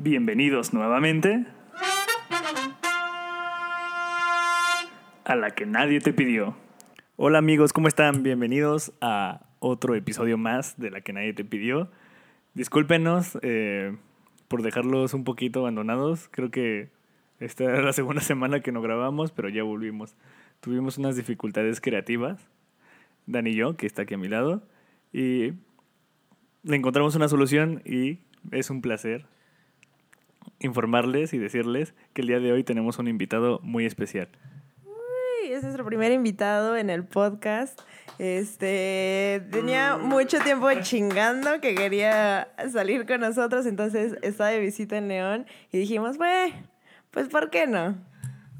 [0.00, 1.44] Bienvenidos nuevamente
[5.24, 6.54] a la que nadie te pidió.
[7.16, 8.22] Hola amigos, ¿cómo están?
[8.22, 11.90] Bienvenidos a otro episodio más de la que nadie te pidió.
[12.54, 13.96] Discúlpenos eh,
[14.46, 16.28] por dejarlos un poquito abandonados.
[16.30, 16.90] Creo que
[17.40, 20.14] esta era la segunda semana que no grabamos, pero ya volvimos.
[20.60, 22.48] Tuvimos unas dificultades creativas,
[23.26, 24.62] Dan y yo, que está aquí a mi lado,
[25.12, 25.54] y
[26.62, 28.20] le encontramos una solución y
[28.52, 29.26] es un placer
[30.60, 34.28] informarles y decirles que el día de hoy tenemos un invitado muy especial.
[34.84, 37.80] Uy, es nuestro primer invitado en el podcast.
[38.18, 45.08] Este tenía mucho tiempo chingando que quería salir con nosotros, entonces estaba de visita en
[45.08, 46.52] León y dijimos, pues,
[47.12, 47.96] pues ¿por qué no?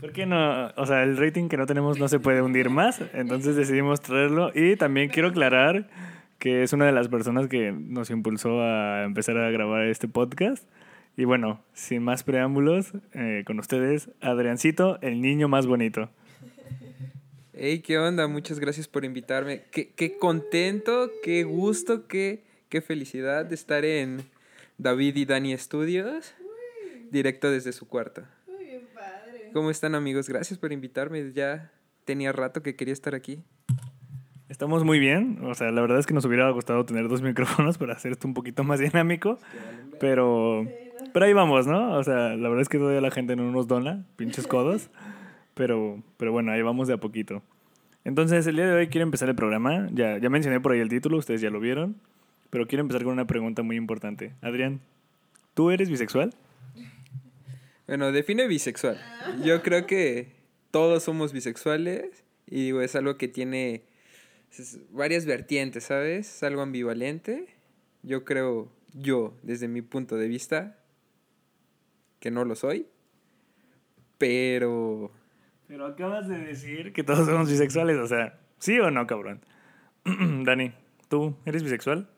[0.00, 0.68] ¿Por qué no?
[0.76, 4.52] O sea, el rating que no tenemos no se puede hundir más, entonces decidimos traerlo
[4.54, 5.88] y también quiero aclarar
[6.38, 10.64] que es una de las personas que nos impulsó a empezar a grabar este podcast.
[11.18, 16.08] Y bueno, sin más preámbulos, eh, con ustedes, Adriancito, el niño más bonito.
[17.54, 18.28] Hey, ¿qué onda?
[18.28, 19.64] Muchas gracias por invitarme.
[19.72, 24.22] Qué, qué contento, qué gusto, qué, qué felicidad de estar en
[24.78, 26.36] David y Dani Studios,
[27.10, 28.22] directo desde su cuarto.
[28.46, 29.50] Muy bien, padre.
[29.52, 30.28] ¿Cómo están amigos?
[30.28, 31.32] Gracias por invitarme.
[31.32, 31.72] Ya
[32.04, 33.42] tenía rato que quería estar aquí.
[34.48, 37.76] Estamos muy bien, o sea, la verdad es que nos hubiera gustado tener dos micrófonos
[37.76, 39.38] para hacer esto un poquito más dinámico,
[40.00, 40.66] pero,
[41.12, 41.92] pero ahí vamos, ¿no?
[41.96, 44.90] O sea, la verdad es que todavía la gente no nos dona, pinches codos,
[45.54, 47.42] pero, pero bueno, ahí vamos de a poquito.
[48.04, 50.88] Entonces, el día de hoy quiero empezar el programa, ya, ya mencioné por ahí el
[50.88, 51.96] título, ustedes ya lo vieron,
[52.50, 54.32] pero quiero empezar con una pregunta muy importante.
[54.40, 54.80] Adrián,
[55.54, 56.34] ¿tú eres bisexual?
[57.86, 59.00] Bueno, define bisexual.
[59.44, 60.32] Yo creo que
[60.70, 63.82] todos somos bisexuales y digo, es algo que tiene
[64.90, 66.36] varias vertientes, ¿sabes?
[66.36, 67.46] Es algo ambivalente.
[68.02, 70.77] Yo creo, yo, desde mi punto de vista,
[72.20, 72.86] que no lo soy.
[74.18, 75.10] Pero...
[75.66, 79.44] Pero acabas de decir que todos somos bisexuales, o sea, ¿sí o no, cabrón?
[80.04, 80.72] Dani,
[81.08, 82.08] ¿tú eres bisexual?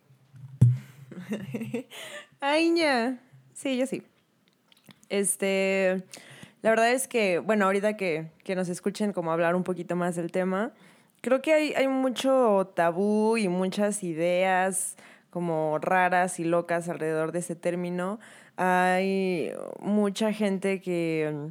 [2.41, 3.19] Ay, ya.
[3.53, 4.03] Sí, yo sí.
[5.09, 6.05] Este,
[6.63, 10.15] la verdad es que, bueno, ahorita que, que nos escuchen como hablar un poquito más
[10.15, 10.73] del tema,
[11.21, 14.97] creo que hay, hay mucho tabú y muchas ideas
[15.31, 18.19] como raras y locas alrededor de ese término.
[18.63, 21.49] Hay mucha gente que,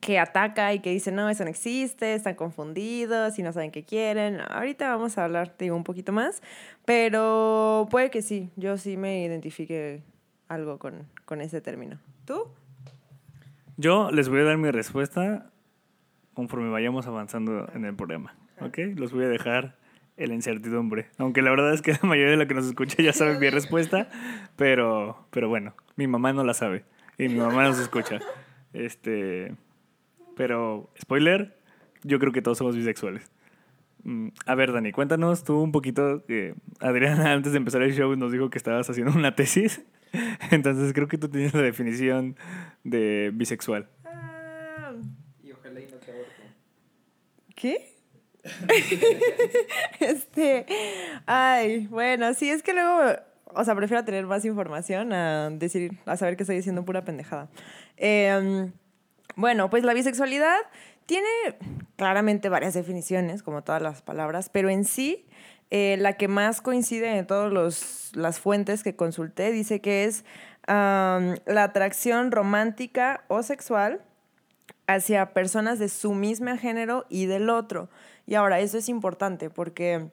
[0.00, 3.84] que ataca y que dice, no, eso no existe, están confundidos y no saben qué
[3.84, 4.40] quieren.
[4.50, 6.42] Ahorita vamos a hablar, digo, un poquito más,
[6.84, 10.02] pero puede que sí, yo sí me identifique
[10.46, 11.98] algo con, con ese término.
[12.26, 12.48] ¿Tú?
[13.78, 15.50] Yo les voy a dar mi respuesta
[16.34, 18.36] conforme vayamos avanzando en el programa.
[18.60, 18.76] ¿Ok?
[18.94, 19.78] Los voy a dejar
[20.16, 21.06] la incertidumbre.
[21.18, 23.50] Aunque la verdad es que la mayoría de los que nos escucha ya sabe mi
[23.50, 24.08] respuesta.
[24.56, 26.84] Pero, pero bueno, mi mamá no la sabe.
[27.18, 28.20] Y mi mamá nos escucha.
[28.72, 29.54] Este.
[30.36, 31.56] Pero, spoiler,
[32.02, 33.30] yo creo que todos somos bisexuales.
[34.04, 36.24] Mm, A ver, Dani, cuéntanos tú un poquito.
[36.26, 39.84] Que Adriana, antes de empezar el show, nos dijo que estabas haciendo una tesis.
[40.50, 42.36] Entonces creo que tú tienes la definición
[42.84, 43.88] de bisexual.
[44.04, 44.92] Ah,
[45.42, 46.46] Y ojalá y no te aborten.
[47.54, 47.95] ¿Qué?
[50.00, 50.66] este,
[51.26, 53.18] ay, bueno, sí, es que luego,
[53.54, 57.48] o sea, prefiero tener más información a decir, a saber que estoy diciendo pura pendejada.
[57.96, 58.70] Eh,
[59.36, 60.58] bueno, pues la bisexualidad
[61.06, 61.28] tiene
[61.96, 65.26] claramente varias definiciones, como todas las palabras, pero en sí,
[65.70, 70.24] eh, la que más coincide en todas las fuentes que consulté dice que es
[70.66, 74.00] la atracción romántica o sexual
[74.88, 77.88] hacia personas de su mismo género y del otro.
[78.26, 80.10] Y ahora, eso es importante porque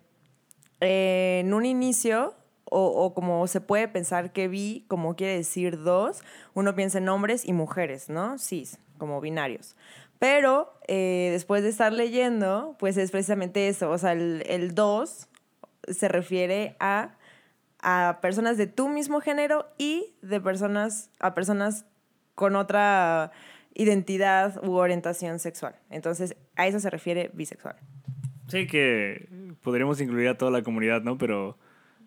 [0.80, 2.36] eh, en un inicio,
[2.66, 6.22] o, o como se puede pensar que vi, como quiere decir dos,
[6.54, 8.38] uno piensa en hombres y mujeres, ¿no?
[8.38, 9.76] Cis, como binarios.
[10.20, 15.28] Pero eh, después de estar leyendo, pues es precisamente eso, o sea, el, el dos
[15.88, 17.18] se refiere a,
[17.80, 21.86] a personas de tu mismo género y de personas, a personas
[22.36, 23.32] con otra
[23.74, 25.76] identidad u orientación sexual.
[25.90, 27.76] Entonces, a eso se refiere bisexual.
[28.54, 29.28] Sí, que
[29.64, 31.18] podríamos incluir a toda la comunidad, ¿no?
[31.18, 31.58] Pero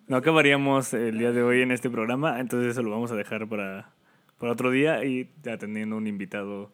[0.07, 3.49] no acabaríamos el día de hoy en este programa, entonces eso lo vamos a dejar
[3.49, 3.91] para,
[4.39, 6.73] para otro día y ya teniendo un invitado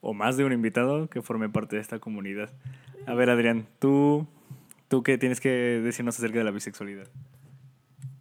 [0.00, 2.50] o más de un invitado que forme parte de esta comunidad.
[3.06, 4.26] A ver, Adrián, tú,
[4.88, 7.06] tú qué tienes que decirnos acerca de la bisexualidad.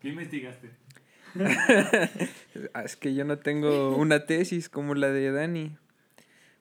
[0.01, 0.69] ¿Qué investigaste?
[2.75, 5.77] Ah, Es que yo no tengo una tesis como la de Dani.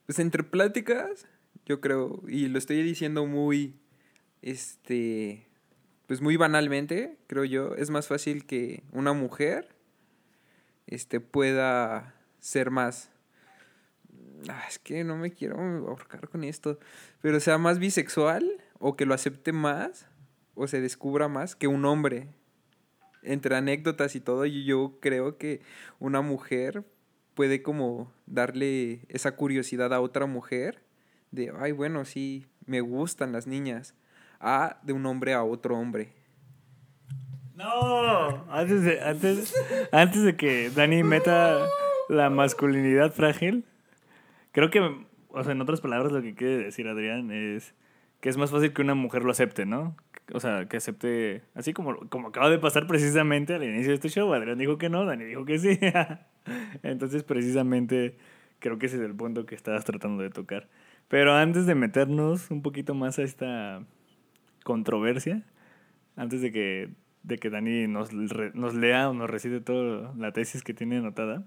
[0.07, 1.27] Pues entre pláticas,
[1.67, 3.75] yo creo, y lo estoy diciendo muy,
[4.43, 5.47] este,
[6.07, 9.69] pues muy banalmente, creo yo, es más fácil que una mujer,
[10.87, 13.11] este, pueda ser más...
[14.49, 16.79] Ah, es que no me quiero ahorcar con esto.
[17.21, 20.07] Pero sea más bisexual o que lo acepte más
[20.55, 22.29] o se descubra más que un hombre.
[23.23, 25.61] Entre anécdotas y todo, yo creo que
[25.99, 26.85] una mujer
[27.35, 30.83] puede como darle esa curiosidad a otra mujer
[31.31, 33.95] de, ay, bueno, sí, me gustan las niñas,
[34.41, 36.13] a de un hombre a otro hombre.
[37.55, 39.55] No, antes de, antes,
[39.93, 41.59] antes de que Dani meta
[42.09, 43.67] la masculinidad frágil,
[44.53, 44.81] creo que,
[45.29, 47.75] o sea, en otras palabras lo que quiere decir Adrián es
[48.21, 49.95] que es más fácil que una mujer lo acepte, ¿no?
[50.33, 54.09] O sea, que acepte, así como, como acaba de pasar precisamente al inicio de este
[54.09, 55.79] show, Adrián dijo que no, Dani dijo que sí.
[56.83, 58.17] Entonces, precisamente,
[58.59, 60.69] creo que ese es el punto que estabas tratando de tocar.
[61.09, 63.83] Pero antes de meternos un poquito más a esta
[64.71, 65.43] controversia,
[66.17, 66.91] antes de que
[67.23, 71.45] de que Dani nos, nos lea o nos recite toda la tesis que tiene anotada,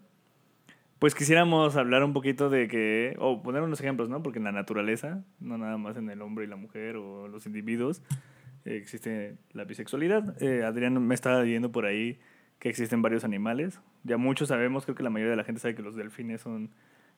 [1.00, 4.22] pues quisiéramos hablar un poquito de que, o poner unos ejemplos, ¿no?
[4.24, 7.46] Porque en la naturaleza, no nada más en el hombre y la mujer o los
[7.46, 8.02] individuos,
[8.66, 10.42] existe la bisexualidad.
[10.42, 12.20] Eh, Adrián me estaba leyendo por ahí
[12.60, 13.82] que existen varios animales.
[14.04, 16.70] Ya muchos sabemos, creo que la mayoría de la gente sabe que los delfines son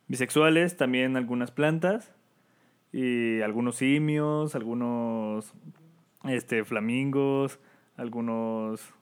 [0.08, 2.12] bisexuales, también algunas plantas
[2.92, 5.54] y algunos simios, algunos
[6.27, 7.60] este, flamingos,
[7.95, 8.94] algunos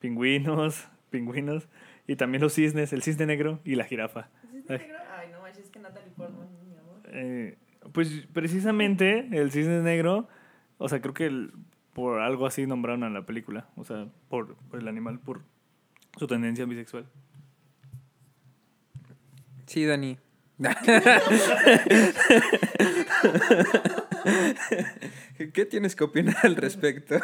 [0.00, 1.68] pingüinos, pingüinos,
[2.06, 4.28] y también los cisnes, el cisne negro y la jirafa.
[4.42, 4.98] ¿El cisne negro?
[5.16, 7.00] Ay, no, es que Natalie Portman, mi amor.
[7.06, 7.56] Eh,
[7.92, 10.28] pues precisamente el cisne negro,
[10.78, 11.52] o sea, creo que el,
[11.92, 15.42] por algo así nombraron a la película, o sea, por, por el animal, por
[16.16, 17.06] su tendencia bisexual.
[19.66, 20.18] Sí, Dani.
[25.52, 27.16] ¿Qué tienes que opinar al respecto?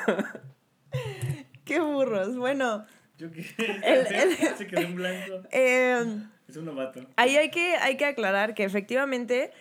[1.64, 2.36] Qué burros.
[2.36, 2.86] Bueno.
[3.18, 3.42] Yo que
[4.56, 5.42] se quedó en blanco.
[5.50, 6.04] Eh,
[6.48, 7.06] es un novato.
[7.16, 9.52] Ahí hay que, hay que aclarar que efectivamente,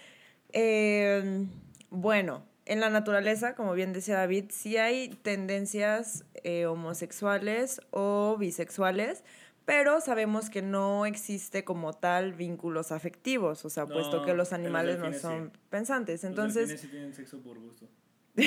[0.53, 1.45] eh,
[1.89, 9.24] bueno, en la naturaleza, como bien decía David, sí hay tendencias eh, homosexuales o bisexuales,
[9.69, 14.98] pero sabemos que no existe como tal vínculos afectivos, o sea, puesto que los animales
[14.98, 16.24] no son pensantes.
[16.24, 16.62] Entonces...
[16.62, 17.88] Los delfines sí tienen sexo por gusto.
[18.36, 18.44] no,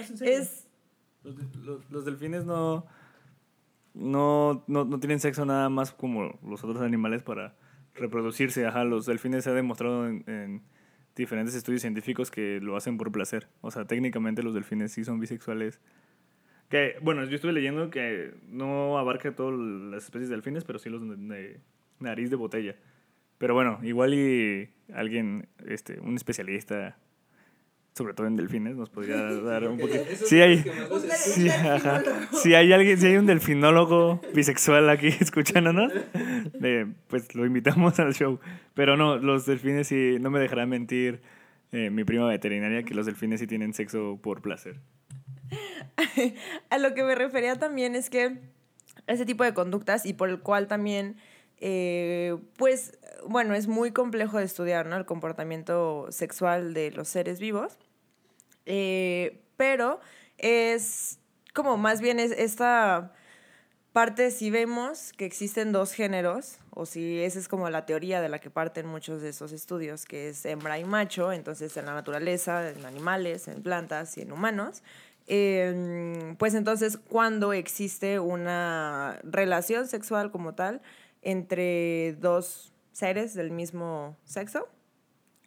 [0.00, 0.48] es en serio.
[1.24, 2.86] Los, los, los, delfines no
[3.94, 7.56] no, no, no tienen sexo nada más como los otros animales para
[7.96, 8.64] reproducirse.
[8.64, 10.62] Ajá, los delfines se ha demostrado en, en
[11.16, 13.48] diferentes estudios científicos que lo hacen por placer.
[13.60, 15.80] O sea, técnicamente los delfines sí son bisexuales
[16.68, 20.90] que, bueno, yo estuve leyendo que no abarca todas las especies de delfines, pero sí
[20.90, 21.60] los de,
[21.98, 22.76] nariz de botella.
[23.38, 26.98] Pero bueno, igual y alguien, este, un especialista,
[27.94, 30.04] sobre todo en delfines, nos podría dar un poquito.
[30.26, 30.62] Sí hay,
[31.16, 32.02] sí, ajá.
[32.32, 35.92] Si hay alguien, si hay un delfinólogo bisexual aquí escuchándonos,
[37.06, 38.40] pues lo invitamos al show.
[38.74, 41.20] Pero no, los delfines sí, no me dejará mentir
[41.72, 44.76] eh, mi prima veterinaria que los delfines sí tienen sexo por placer.
[46.70, 48.38] a lo que me refería también es que
[49.06, 51.16] ese tipo de conductas y por el cual también,
[51.58, 54.96] eh, pues, bueno, es muy complejo de estudiar, ¿no?
[54.96, 57.78] El comportamiento sexual de los seres vivos.
[58.66, 60.00] Eh, pero
[60.36, 61.18] es
[61.54, 63.12] como más bien es esta
[63.92, 68.28] parte, si vemos que existen dos géneros, o si esa es como la teoría de
[68.28, 71.94] la que parten muchos de esos estudios, que es hembra y macho, entonces en la
[71.94, 74.84] naturaleza, en animales, en plantas y en humanos,
[75.30, 80.80] Em, pues entonces cuando existe una relación sexual como tal
[81.20, 84.68] entre dos seres del mismo sexo,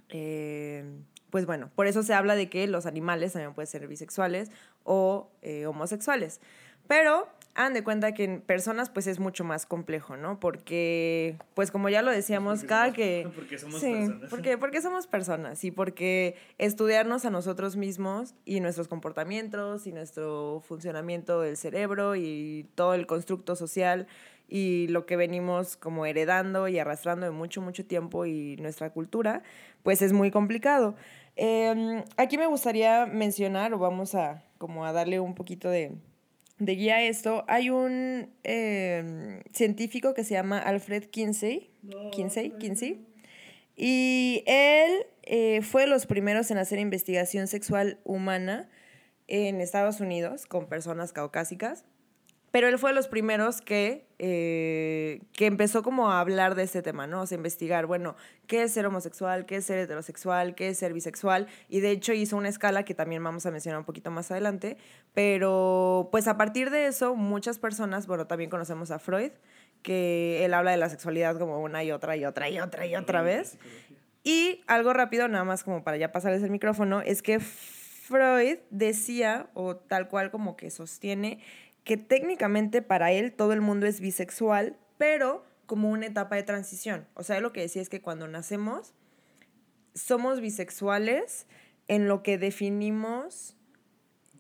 [0.10, 4.52] em, pues bueno, por eso se habla de que los animales también pueden ser bisexuales
[4.84, 6.42] o eh, homosexuales.
[6.88, 7.28] Pero
[7.70, 10.40] de cuenta que en personas pues es mucho más complejo, ¿no?
[10.40, 13.30] Porque, pues como ya lo decíamos, cada que...
[13.36, 14.30] Porque somos sí, personas.
[14.30, 20.62] Porque, porque somos personas y porque estudiarnos a nosotros mismos y nuestros comportamientos y nuestro
[20.68, 24.08] funcionamiento del cerebro y todo el constructo social
[24.48, 29.44] y lo que venimos como heredando y arrastrando de mucho, mucho tiempo y nuestra cultura,
[29.82, 30.96] pues es muy complicado.
[31.38, 35.96] Em, aquí me gustaría mencionar, o vamos a como a darle un poquito de
[36.62, 41.72] de guía a esto, hay un eh, científico que se llama Alfred Kinsey,
[42.12, 43.04] Kinsey, Kinsey,
[43.76, 48.70] y él eh, fue de los primeros en hacer investigación sexual humana
[49.28, 51.84] en Estados Unidos con personas caucásicas.
[52.52, 56.82] Pero él fue de los primeros que, eh, que empezó como a hablar de este
[56.82, 57.22] tema, ¿no?
[57.22, 60.92] O sea, investigar, bueno, qué es ser homosexual, qué es ser heterosexual, qué es ser
[60.92, 61.48] bisexual.
[61.70, 64.76] Y de hecho hizo una escala que también vamos a mencionar un poquito más adelante.
[65.14, 69.32] Pero pues a partir de eso, muchas personas, bueno, también conocemos a Freud,
[69.82, 72.96] que él habla de la sexualidad como una y otra y otra y otra y
[72.98, 73.58] otra vez.
[74.24, 79.50] Y algo rápido, nada más como para ya pasarles el micrófono, es que Freud decía,
[79.54, 81.40] o tal cual como que sostiene,
[81.84, 87.08] que técnicamente para él todo el mundo es bisexual, pero como una etapa de transición.
[87.14, 88.94] O sea, lo que decía es que cuando nacemos
[89.94, 91.48] somos bisexuales
[91.88, 93.58] en lo que definimos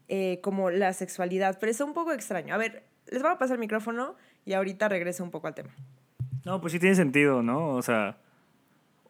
[0.07, 2.53] eh, como la sexualidad, pero es un poco extraño.
[2.53, 5.69] A ver, les voy a pasar el micrófono y ahorita regreso un poco al tema.
[6.45, 7.75] No, pues sí tiene sentido, ¿no?
[7.75, 8.17] O sea,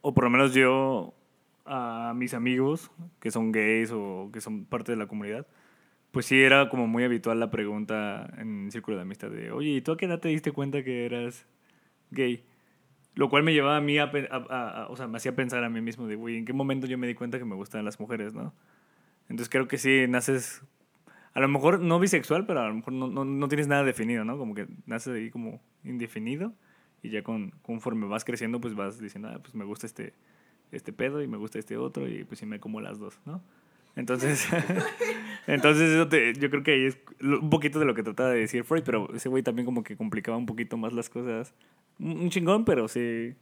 [0.01, 1.13] o por lo menos yo
[1.65, 5.47] a mis amigos que son gays o que son parte de la comunidad,
[6.11, 9.69] pues sí era como muy habitual la pregunta en el círculo de amistad de, oye,
[9.69, 11.45] ¿y tú a qué edad te diste cuenta que eras
[12.11, 12.43] gay?
[13.15, 14.11] Lo cual me llevaba a mí a,
[14.89, 17.07] o sea, me hacía pensar a mí mismo de, güey, ¿en qué momento yo me
[17.07, 18.53] di cuenta que me gustan las mujeres, no?
[19.29, 20.61] Entonces creo que sí, naces,
[21.33, 24.25] a lo mejor no bisexual, pero a lo mejor no, no, no tienes nada definido,
[24.25, 24.37] ¿no?
[24.37, 26.53] Como que naces ahí como indefinido
[27.01, 30.13] y ya con, conforme vas creciendo, pues vas diciendo, ah, pues me gusta este,
[30.71, 33.41] este pedo y me gusta este otro y pues sí me como las dos, ¿no?
[33.95, 34.47] Entonces,
[35.47, 36.07] entonces eso
[36.39, 39.13] yo creo que ahí es un poquito de lo que trataba de decir Freud, pero
[39.13, 41.53] ese güey también como que complicaba un poquito más las cosas.
[41.99, 43.35] Un chingón, pero sí.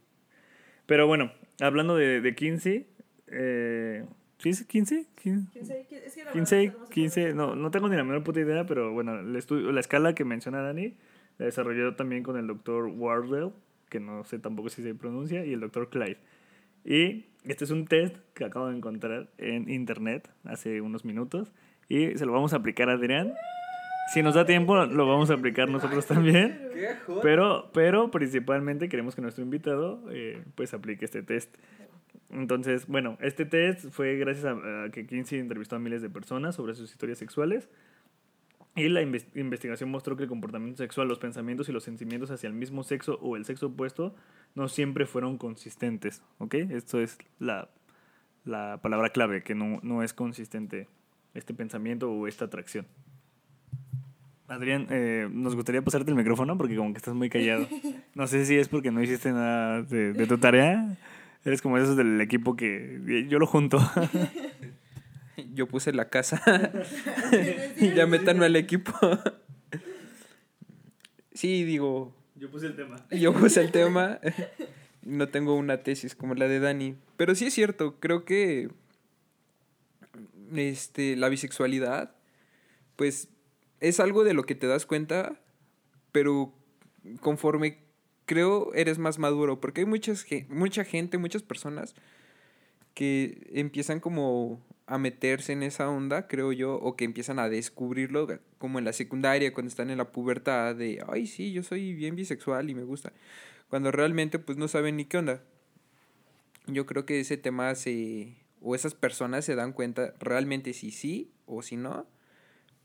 [0.86, 2.86] Pero bueno, hablando de, de 15,
[3.28, 4.04] eh,
[4.38, 5.06] ¿sí es 15?
[5.14, 5.86] 15,
[6.32, 9.80] 15, 15, no, no tengo ni la menor puta idea, pero bueno, el estudio, la
[9.80, 10.94] escala que menciona Dani
[11.38, 13.52] la desarrolló también con el doctor Wardell,
[13.88, 16.18] que no sé tampoco si se pronuncia, y el doctor Clive.
[16.84, 21.52] Y este es un test que acabo de encontrar en internet hace unos minutos
[21.90, 23.34] y se lo vamos a aplicar a Adrián.
[24.14, 26.70] Si nos da tiempo, lo vamos a aplicar nosotros también.
[27.22, 31.54] Pero, pero principalmente queremos que nuestro invitado eh, pues aplique este test.
[32.30, 36.54] Entonces, bueno, este test fue gracias a, a que Kinsey entrevistó a miles de personas
[36.54, 37.68] sobre sus historias sexuales
[38.76, 42.54] y la investigación mostró que el comportamiento sexual, los pensamientos y los sentimientos hacia el
[42.54, 44.14] mismo sexo o el sexo opuesto
[44.54, 46.22] no siempre fueron consistentes.
[46.38, 46.54] ¿Ok?
[46.54, 47.68] Esto es la,
[48.44, 50.88] la palabra clave, que no, no, es consistente
[51.34, 52.86] este pensamiento o esta atracción.
[54.48, 57.68] Adrián, eh, nos gustaría pasarte el micrófono porque como que estás muy callado.
[58.12, 60.98] No sé si es porque no hiciste nada de, de tu tarea.
[61.44, 63.78] Eres como esos del equipo que yo lo junto.
[65.54, 66.42] yo puse la casa
[67.80, 68.92] y ya métanme al equipo.
[71.32, 72.14] sí, digo.
[72.34, 72.96] Yo puse el tema.
[73.10, 74.18] Yo puse el tema.
[75.02, 76.96] No tengo una tesis como la de Dani.
[77.16, 78.70] Pero sí es cierto, creo que
[80.54, 82.14] este, la bisexualidad,
[82.96, 83.28] pues,
[83.80, 85.40] es algo de lo que te das cuenta,
[86.12, 86.54] pero
[87.20, 87.78] conforme
[88.26, 91.94] creo eres más maduro, porque hay muchas, mucha gente, muchas personas
[92.94, 98.26] que empiezan como a meterse en esa onda, creo yo, o que empiezan a descubrirlo,
[98.58, 102.16] como en la secundaria, cuando están en la pubertad, de, ay, sí, yo soy bien
[102.16, 103.12] bisexual y me gusta,
[103.68, 105.42] cuando realmente pues no saben ni qué onda.
[106.66, 111.32] Yo creo que ese tema se, o esas personas se dan cuenta realmente si sí
[111.46, 112.06] o si no,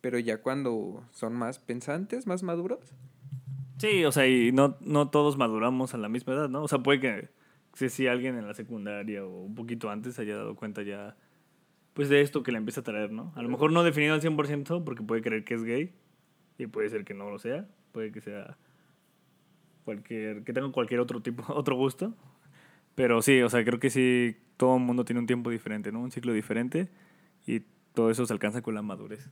[0.01, 2.93] pero ya cuando son más pensantes, más maduros.
[3.77, 6.63] Sí, o sea, y no, no todos maduramos a la misma edad, ¿no?
[6.63, 7.29] O sea, puede que
[7.73, 11.17] si, si alguien en la secundaria o un poquito antes haya dado cuenta ya
[11.93, 13.31] pues de esto que le empieza a traer, ¿no?
[13.35, 15.93] A lo mejor no definido al 100% porque puede creer que es gay
[16.57, 18.57] y puede ser que no lo sea, puede que sea
[19.85, 22.13] cualquier que tenga cualquier otro tipo, otro gusto.
[22.95, 25.99] Pero sí, o sea, creo que sí todo el mundo tiene un tiempo diferente, ¿no?
[25.99, 26.89] Un ciclo diferente
[27.45, 27.61] y
[27.93, 29.29] todo eso se alcanza con la madurez.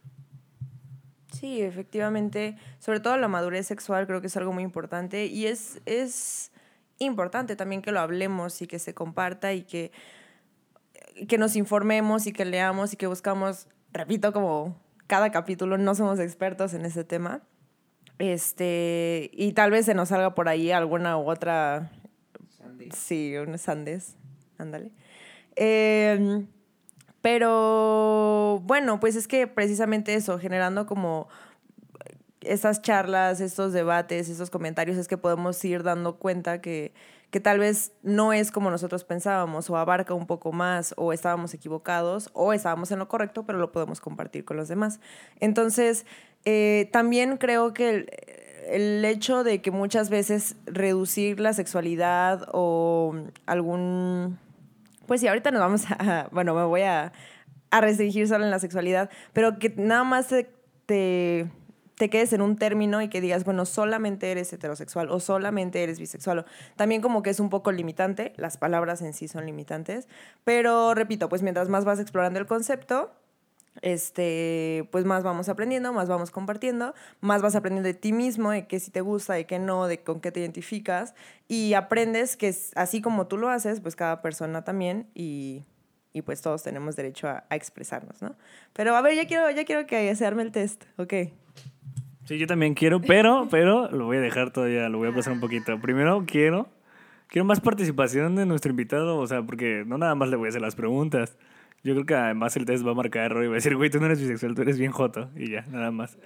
[1.31, 5.81] Sí, efectivamente, sobre todo la madurez sexual creo que es algo muy importante y es
[5.85, 6.51] es
[6.99, 9.91] importante también que lo hablemos y que se comparta y que
[11.27, 16.19] que nos informemos y que leamos y que buscamos, repito, como cada capítulo, no somos
[16.19, 17.41] expertos en ese tema.
[18.19, 21.91] Este, y tal vez se nos salga por ahí alguna u otra.
[22.93, 24.17] Sí, un sandes.
[24.57, 24.91] Ándale.
[25.55, 26.47] Em,
[27.21, 31.27] pero bueno, pues es que precisamente eso, generando como
[32.41, 36.93] esas charlas, estos debates, estos comentarios, es que podemos ir dando cuenta que
[37.33, 41.55] que tal vez no es como nosotros pensábamos o abarca un poco más o estábamos
[41.55, 44.99] equivocados o estábamos en lo correcto, pero lo podemos compartir con los demás.
[45.39, 46.05] Entonces,
[46.45, 48.09] eh, también creo que el,
[48.67, 53.15] el, hecho de que muchas veces reducir la sexualidad o
[53.47, 54.37] algún...
[55.05, 56.27] Pues sí, ahorita nos vamos a...
[56.31, 57.11] Bueno, me voy a,
[57.71, 61.49] a restringir solo en la sexualidad, pero que nada más te
[61.95, 65.99] te quedes en un término y que digas, bueno, solamente eres heterosexual o solamente eres
[65.99, 66.45] bisexual.
[66.75, 70.07] También como que es un poco limitante, las palabras en sí son limitantes,
[70.43, 73.11] pero repito, pues mientras más vas explorando el concepto,
[73.81, 78.67] este, pues más vamos aprendiendo, más vamos compartiendo, más vas aprendiendo de ti mismo, de
[78.67, 81.15] qué sí te gusta, de qué no, de con qué te identificas,
[81.47, 85.63] y aprendes que así como tú lo haces, pues cada persona también, y,
[86.13, 88.35] y pues todos tenemos derecho a, a expresarnos, ¿no?
[88.73, 91.13] Pero a ver, ya quiero, ya quiero que se arme el test, ok.
[92.25, 95.33] Sí, yo también quiero, pero, pero lo voy a dejar todavía, lo voy a pasar
[95.33, 95.77] un poquito.
[95.81, 96.69] Primero quiero,
[97.27, 100.49] quiero más participación de nuestro invitado, o sea, porque no nada más le voy a
[100.49, 101.37] hacer las preguntas.
[101.83, 103.89] Yo creo que además el test va a marcar error y va a decir, güey,
[103.89, 105.29] tú no eres bisexual, tú eres bien joto.
[105.35, 106.17] Y ya, nada más.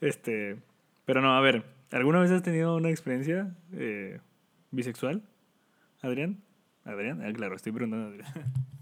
[0.00, 0.58] Este,
[1.06, 4.20] pero no, a ver, ¿alguna vez has tenido una experiencia eh,
[4.72, 5.22] bisexual?
[6.02, 6.42] Adrián?
[6.84, 7.22] ¿Adrián?
[7.22, 8.32] Ah, claro, estoy preguntando a Adrián.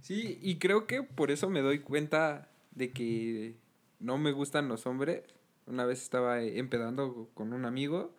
[0.00, 3.56] Sí, y creo que por eso me doy cuenta de que
[4.00, 5.22] no me gustan los hombres.
[5.66, 8.16] Una vez estaba empedando con un amigo.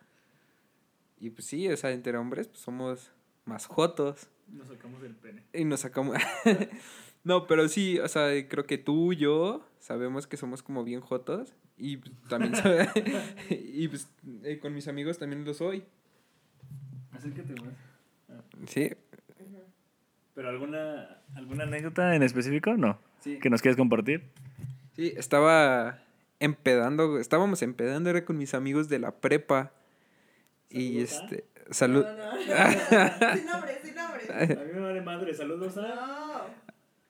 [1.18, 3.10] Y pues sí, o sea, entre hombres pues somos
[3.44, 4.28] más jotos.
[4.46, 5.42] Nos sacamos el pene.
[5.52, 6.16] Y nos sacamos...
[7.24, 11.00] no, pero sí, o sea, creo que tú y yo sabemos que somos como bien
[11.00, 11.54] jotos.
[11.76, 12.88] Y pues, también sabe-
[13.50, 14.08] y pues
[14.44, 15.84] eh, con mis amigos también lo soy.
[17.12, 17.74] Acércate más.
[18.66, 18.90] Sí.
[20.34, 22.74] ¿Pero alguna, alguna anécdota en específico?
[22.76, 22.98] No.
[23.20, 23.38] Sí.
[23.38, 24.22] ¿Que nos quieras compartir?
[24.94, 26.02] Sí, estaba
[26.38, 29.72] empedando, estábamos empedando era con mis amigos de la prepa.
[30.70, 31.24] y Saludos, ¿ah?
[31.24, 32.04] este, salud.
[33.36, 34.22] sin nombre, sin nombre.
[34.32, 35.34] A mí me vale madre.
[35.34, 36.29] Saludos a...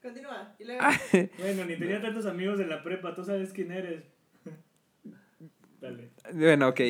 [0.02, 0.54] Continúa.
[0.59, 0.80] Y luego.
[1.38, 3.14] Bueno, ni tenía tantos amigos de la prepa.
[3.14, 4.04] Tú sabes quién eres.
[5.80, 6.11] Dale.
[6.35, 6.80] Bueno, ok.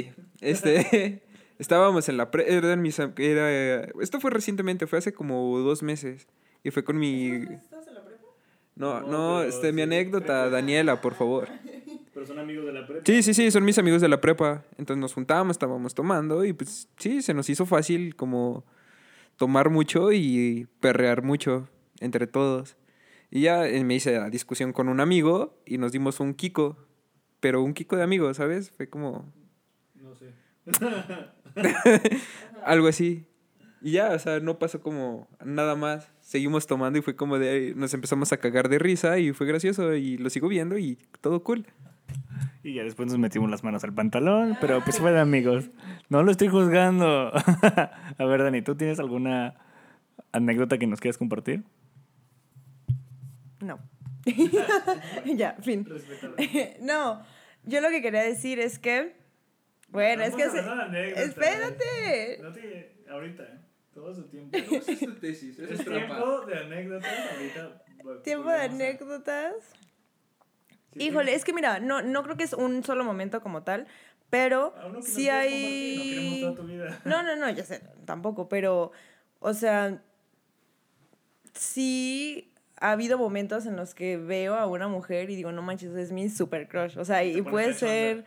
[0.40, 1.22] Este,
[1.58, 5.82] estábamos en la prepa, eran mis, am- era, esto fue recientemente, fue hace como dos
[5.82, 6.26] meses.
[6.62, 7.28] Y fue con mi...
[7.30, 8.22] ¿Estás en la prepa?
[8.76, 10.50] No, No, no, pero este, mi anécdota, prepa.
[10.50, 11.48] Daniela, por favor.
[12.12, 13.02] Pero son amigos de la prepa.
[13.06, 14.64] Sí, sí, sí, son mis amigos de la prepa.
[14.76, 18.64] Entonces nos juntábamos, estábamos tomando y pues sí, se nos hizo fácil como
[19.36, 21.68] tomar mucho y perrear mucho
[22.00, 22.76] entre todos.
[23.30, 26.76] Y ya eh, me hice la discusión con un amigo y nos dimos un kiko,
[27.38, 28.70] pero un kiko de amigos, ¿sabes?
[28.70, 29.32] Fue como
[29.94, 30.34] No sé.
[32.64, 33.26] algo así.
[33.82, 36.10] Y ya, o sea, no pasó como nada más.
[36.20, 37.72] Seguimos tomando y fue como de...
[37.76, 41.42] Nos empezamos a cagar de risa y fue gracioso y lo sigo viendo y todo
[41.42, 41.66] cool.
[42.62, 45.70] Y ya después nos metimos las manos al pantalón, pero pues fue de amigos.
[46.10, 47.32] No lo estoy juzgando.
[48.18, 49.54] A ver, Dani, ¿tú tienes alguna
[50.32, 51.64] anécdota que nos quieras compartir?
[53.60, 53.78] No.
[55.24, 55.86] ya, fin.
[56.80, 57.24] no,
[57.64, 59.14] yo lo que quería decir es que.
[59.88, 60.48] Bueno, es que.
[60.50, 60.60] Se-.
[61.16, 62.38] Espérate.
[62.42, 63.04] No te...
[63.08, 63.60] Ahorita, ¿eh?
[63.92, 64.56] Todo su tiempo.
[64.56, 67.82] es tu tesis, Es tiempo de anécdotas ahorita.
[68.22, 69.54] Tiempo de anécdotas.
[70.94, 73.86] Híjole, es que mira, no, no creo que es un solo momento como tal,
[74.28, 76.42] pero sí hay.
[76.44, 77.00] No tu vida.
[77.04, 78.90] No, no, no, ya sé, tampoco, pero,
[79.38, 80.02] o sea,
[81.54, 82.49] sí
[82.80, 86.12] ha habido momentos en los que veo a una mujer y digo, no manches, es
[86.12, 86.96] mi super crush.
[86.98, 88.24] O sea, y puede ser,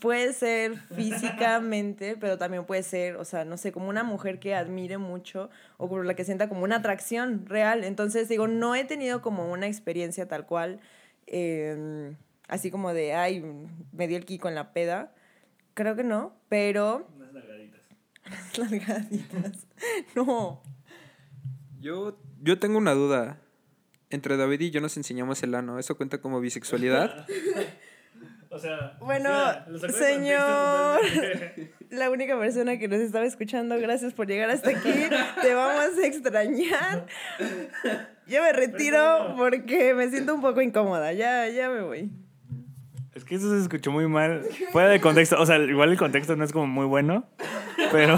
[0.00, 4.54] puede ser físicamente, pero también puede ser, o sea, no sé, como una mujer que
[4.54, 7.82] admire mucho o por la que sienta como una atracción real.
[7.82, 10.78] Entonces, digo, no he tenido como una experiencia tal cual,
[11.26, 12.14] eh,
[12.46, 13.44] así como de, ay,
[13.92, 15.12] me di el kiko en la peda.
[15.74, 17.80] Creo que no, pero Unas nalgaditas.
[18.58, 19.66] largaditas.
[20.14, 20.62] No.
[21.80, 23.40] Yo, yo tengo una duda.
[24.10, 25.78] Entre David y yo nos enseñamos el ano.
[25.78, 27.26] ¿Eso cuenta como bisexualidad?
[28.50, 29.30] O sea, Bueno,
[29.92, 31.00] señor.
[31.90, 34.90] La única persona que nos estaba escuchando, gracias por llegar hasta aquí.
[35.42, 37.06] Te vamos a extrañar.
[38.26, 41.12] Yo me retiro porque me siento un poco incómoda.
[41.12, 42.10] Ya, ya me voy.
[43.14, 44.42] Es que eso se escuchó muy mal.
[44.72, 45.38] Fuera de contexto.
[45.38, 47.28] O sea, igual el contexto no es como muy bueno.
[47.92, 48.16] Pero,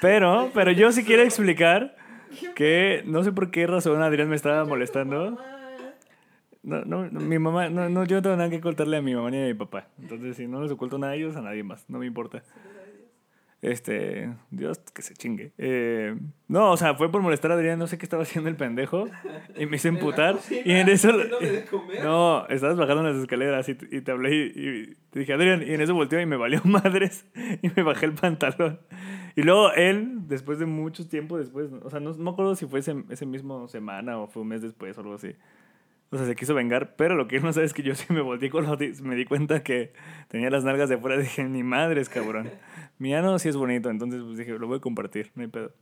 [0.00, 1.96] pero, pero yo sí quiero explicar
[2.54, 5.38] que no sé por qué razón Adrián me estaba molestando.
[6.62, 9.30] No, no, mi mamá, no, no, yo no tengo nada que ocultarle a mi mamá
[9.30, 9.88] ni a mi papá.
[9.98, 11.88] Entonces, si no les oculto nada a ellos, a nadie más.
[11.88, 12.42] No me importa.
[13.62, 15.52] Este, Dios que se chingue.
[15.58, 16.16] Eh,
[16.48, 19.06] no, o sea, fue por molestar a Adrián, no sé qué estaba haciendo el pendejo.
[19.56, 20.36] Y me hizo emputar.
[20.64, 21.10] Y en eso.
[22.02, 25.62] No, estabas bajando las escaleras y, te- y te hablé y, y te dije, Adrián,
[25.62, 27.26] y en eso volteó y me valió madres.
[27.62, 28.80] Y me bajé el pantalón.
[29.36, 32.66] Y luego él, después de mucho tiempo después, o sea, no, no me acuerdo si
[32.66, 35.34] fue ese, ese mismo semana o fue un mes después o algo así.
[36.12, 38.12] O sea, se quiso vengar, pero lo que él no sabe es que yo sí
[38.12, 39.00] me volteé con los...
[39.00, 39.92] Me di cuenta que
[40.28, 41.16] tenía las nalgas de fuera.
[41.20, 42.50] Dije, ni madres, cabrón.
[42.98, 45.72] Mi ano sí es bonito, entonces pues dije, lo voy a compartir, no hay pedo.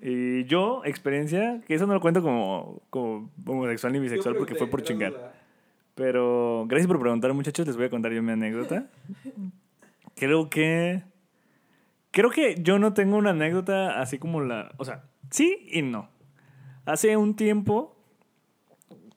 [0.00, 4.68] Y yo, experiencia, que eso no lo cuento como, como homosexual ni bisexual porque fue
[4.68, 5.32] por chingar.
[5.94, 7.66] Pero gracias por preguntar, muchachos.
[7.66, 8.86] Les voy a contar yo mi anécdota.
[10.16, 11.02] Creo que.
[12.10, 14.72] Creo que yo no tengo una anécdota así como la.
[14.78, 16.08] O sea, sí y no.
[16.84, 17.96] Hace un tiempo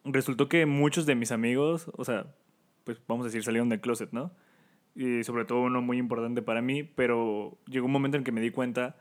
[0.06, 2.28] resultó que muchos de mis amigos, o sea,
[2.84, 4.32] pues vamos a decir, salieron del closet, ¿no?
[4.96, 8.42] Y sobre todo uno muy importante para mí, pero llegó un momento en que me
[8.42, 8.96] di cuenta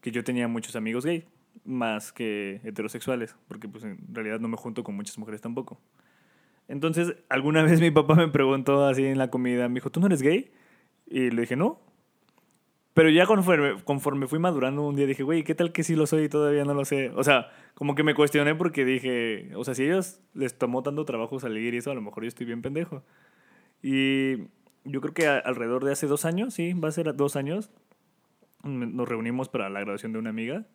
[0.00, 1.24] que yo tenía muchos amigos gay,
[1.64, 5.80] más que heterosexuales, porque pues en realidad no me junto con muchas mujeres tampoco.
[6.66, 10.06] Entonces, alguna vez mi papá me preguntó así en la comida, me dijo, ¿tú no
[10.06, 10.50] eres gay?
[11.06, 11.80] Y le dije, no.
[12.98, 16.08] Pero ya conforme, conforme fui madurando un día dije, güey, ¿qué tal que sí lo
[16.08, 17.12] soy y todavía no lo sé?
[17.14, 20.82] O sea, como que me cuestioné porque dije, o sea, si a ellos les tomó
[20.82, 23.04] tanto trabajo salir y eso, a lo mejor yo estoy bien pendejo.
[23.84, 24.48] Y
[24.82, 27.70] yo creo que alrededor de hace dos años, sí, va a ser dos años,
[28.64, 30.66] nos reunimos para la graduación de una amiga.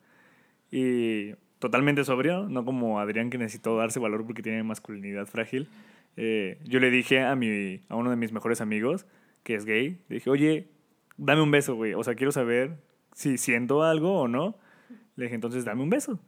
[0.72, 5.68] Y totalmente sobrio, no como Adrián que necesitó darse valor porque tiene masculinidad frágil.
[6.16, 9.06] Eh, yo le dije a, mi, a uno de mis mejores amigos,
[9.44, 10.73] que es gay, le dije, oye,
[11.18, 11.94] dame un beso, güey.
[11.94, 12.78] O sea, quiero saber
[13.14, 14.58] si siento algo o no.
[15.16, 16.20] Le dije, entonces dame un beso.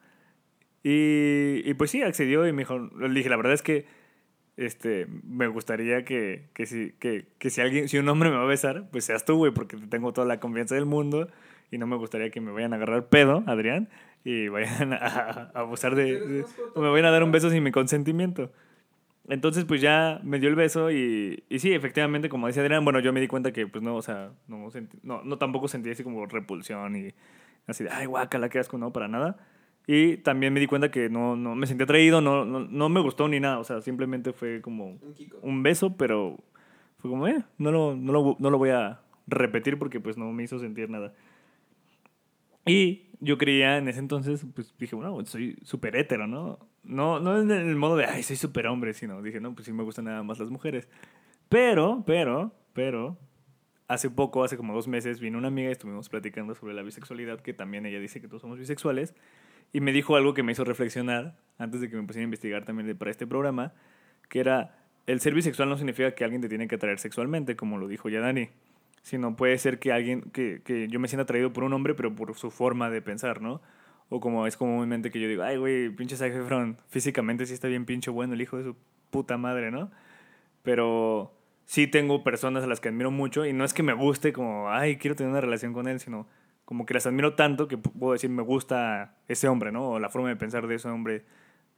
[0.84, 3.86] Y, y pues sí, accedió y me dijo, le dije, la verdad es que
[4.58, 8.44] este, me gustaría que, que, si, que, que si alguien, si un hombre me va
[8.44, 11.28] a besar, pues seas tú, güey, porque tengo toda la confianza del mundo
[11.72, 13.90] y no me gustaría que me vayan a agarrar pedo, Adrián
[14.26, 16.44] y vayan a, abusar de,
[16.74, 18.52] o me vayan a dar un beso sin mi consentimiento.
[19.28, 23.00] Entonces, pues ya me dio el beso y, y sí, efectivamente, como decía Adrián, bueno,
[23.00, 24.70] yo me di cuenta que, pues no, o sea, no,
[25.04, 27.14] no, no tampoco sentí así como repulsión y
[27.66, 29.38] así de, ay, guacala, qué asco, no, para nada.
[29.88, 33.02] Y también me di cuenta que no, no me sentí atraído, no, no, no me
[33.02, 35.00] gustó ni nada, o sea, simplemente fue como
[35.42, 36.38] un, beso, pero
[36.98, 40.32] fue como, eh, no lo, no, lo, no lo voy a repetir porque pues no
[40.32, 41.14] me hizo sentir nada.
[42.66, 46.60] Y yo creía en ese entonces, pues dije, bueno, soy súper hétero, ¿no?
[46.86, 49.74] No, no en el modo de, ay, soy súper hombre, sino dije, no, pues sí
[49.74, 50.88] me gustan nada más las mujeres.
[51.50, 53.18] Pero, pero, pero,
[53.88, 57.42] hace poco, hace como dos meses, vino una amiga y estuvimos platicando sobre la bisexualidad,
[57.42, 59.16] que también ella dice que todos somos bisexuales,
[59.74, 62.66] y me dijo algo que me hizo reflexionar antes de que me pusiera a investigar
[62.66, 63.74] también para este programa,
[64.30, 67.78] que era, el ser bisexual no significa que alguien te tiene que atraer sexualmente, como
[67.78, 68.50] lo dijo ya Dani
[69.06, 72.16] sino puede ser que alguien, que, que yo me sienta atraído por un hombre, pero
[72.16, 73.62] por su forma de pensar, ¿no?
[74.10, 77.68] O como es comúnmente que yo digo, ay, güey, pinche Zac Efron, físicamente sí está
[77.68, 78.76] bien pinche bueno el hijo de su
[79.10, 79.92] puta madre, ¿no?
[80.62, 81.34] Pero
[81.66, 84.70] sí tengo personas a las que admiro mucho y no es que me guste como,
[84.70, 86.28] ay, quiero tener una relación con él, sino
[86.66, 89.92] como que las admiro tanto que puedo decir, me gusta ese hombre, ¿no?
[89.92, 91.26] O la forma de pensar de ese hombre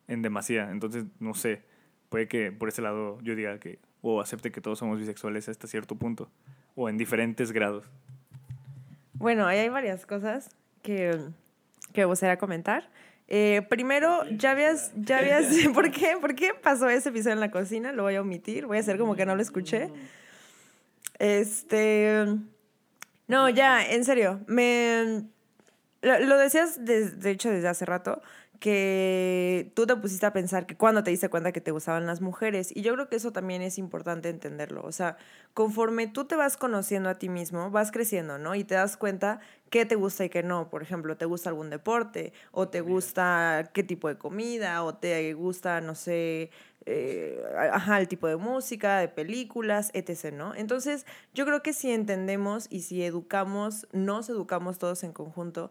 [0.08, 0.72] en demasía.
[0.72, 1.64] Entonces, no sé,
[2.10, 5.68] puede que por ese lado yo diga que, o acepte que todos somos bisexuales hasta
[5.68, 6.30] cierto punto
[6.76, 7.90] o en diferentes grados?
[9.14, 11.20] Bueno, ahí hay varias cosas que,
[11.98, 12.92] que gustaría comentar.
[13.28, 16.16] Eh, primero, ya habías, ya habías, ¿por qué?
[16.22, 17.92] ¿Por qué pasó ese episodio en la cocina?
[17.92, 19.90] Lo voy a omitir, voy a hacer como que no lo escuché.
[21.18, 22.24] Este,
[23.28, 25.24] no, ya, en serio, me,
[26.04, 28.22] lo, decías de hecho desde hace rato,
[28.60, 32.22] que tú te pusiste a pensar que cuando te diste cuenta que te gustaban las
[32.22, 32.76] mujeres.
[32.76, 34.84] Y yo creo que eso también es importante entenderlo.
[34.84, 35.18] O sea,
[35.54, 38.56] conforme tú te vas conociendo a ti mismo, vas creciendo, ¿no?
[38.56, 39.40] Y te das cuenta
[39.70, 40.70] qué te gusta y qué no.
[40.70, 42.34] Por ejemplo, ¿te gusta algún deporte?
[42.52, 44.84] ¿O te gusta qué tipo de comida?
[44.84, 46.50] ¿O te gusta, no sé,
[46.90, 50.56] eh, ajá, el tipo de música, de películas, etc., ¿no?
[50.56, 55.70] Entonces, yo creo que si entendemos y si educamos, nos educamos todos en conjunto,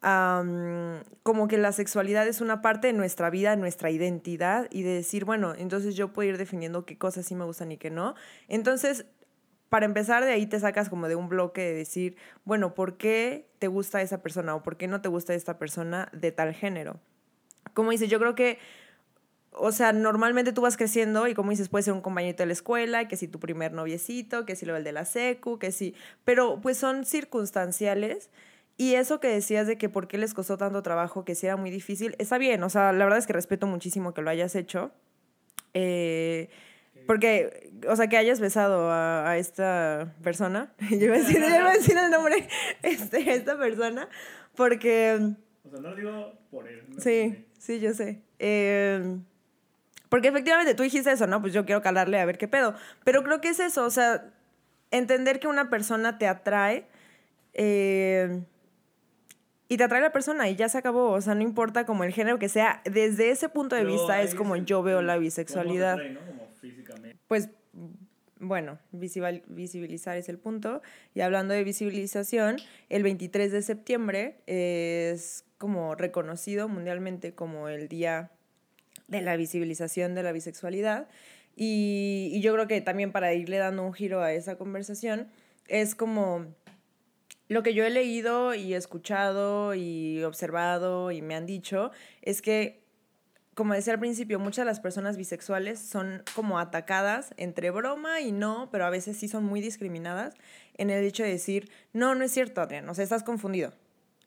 [0.00, 5.24] como que la sexualidad es una parte de nuestra vida, nuestra identidad y de decir,
[5.24, 8.14] bueno, entonces yo puedo ir definiendo qué cosas sí me gustan y qué no.
[8.46, 9.06] Entonces,
[9.68, 13.48] para empezar de ahí te sacas como de un bloque de decir, bueno, ¿por qué
[13.58, 17.00] te gusta esa persona o por qué no te gusta esta persona de tal género?
[17.74, 18.58] Como dices, yo creo que
[19.52, 22.52] o sea, normalmente tú vas creciendo y como dices, puede ser un compañero de la
[22.52, 25.94] escuela, que si tu primer noviecito, que si lo el de la secu, que si,
[26.24, 28.30] pero pues son circunstanciales
[28.78, 31.56] y eso que decías de que por qué les costó tanto trabajo, que si era
[31.56, 34.54] muy difícil, está bien, o sea, la verdad es que respeto muchísimo que lo hayas
[34.54, 34.92] hecho.
[35.74, 36.48] Eh,
[37.04, 41.98] porque, o sea, que hayas besado a, esta persona, yo iba a decir, a decir
[41.98, 42.46] el nombre,
[42.82, 44.08] este, esta persona,
[44.54, 45.34] porque...
[45.64, 46.86] O sea, no lo digo por él.
[46.98, 48.22] sí, sí, yo sé.
[48.38, 49.18] Eh,
[50.08, 51.40] porque efectivamente tú dijiste eso, ¿no?
[51.40, 52.74] Pues yo quiero calarle a ver qué pedo.
[53.04, 54.30] Pero creo que es eso, o sea,
[54.92, 56.86] entender que una persona te atrae.
[57.54, 58.40] Eh,
[59.68, 61.10] y te atrae la persona y ya se acabó.
[61.10, 62.80] O sea, no importa como el género que sea.
[62.84, 65.98] Desde ese punto de vista es como yo veo la bisexualidad.
[67.26, 67.50] Pues
[68.40, 70.80] bueno, visibilizar es el punto.
[71.14, 72.56] Y hablando de visibilización,
[72.88, 78.30] el 23 de septiembre es como reconocido mundialmente como el Día
[79.08, 81.08] de la Visibilización de la Bisexualidad.
[81.56, 85.28] Y, y yo creo que también para irle dando un giro a esa conversación,
[85.66, 86.46] es como
[87.48, 91.90] lo que yo he leído y escuchado y observado y me han dicho
[92.22, 92.86] es que
[93.58, 98.30] como decía al principio, muchas de las personas bisexuales son como atacadas entre broma y
[98.30, 100.34] no, pero a veces sí son muy discriminadas
[100.76, 103.72] en el hecho de decir, no, no es cierto, Adrián, o sea, estás confundido.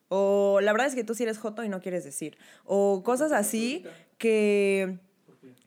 [0.10, 2.38] O la verdad es que tú sí eres joto y no quieres decir.
[2.66, 3.86] O cosas así
[4.18, 5.00] que,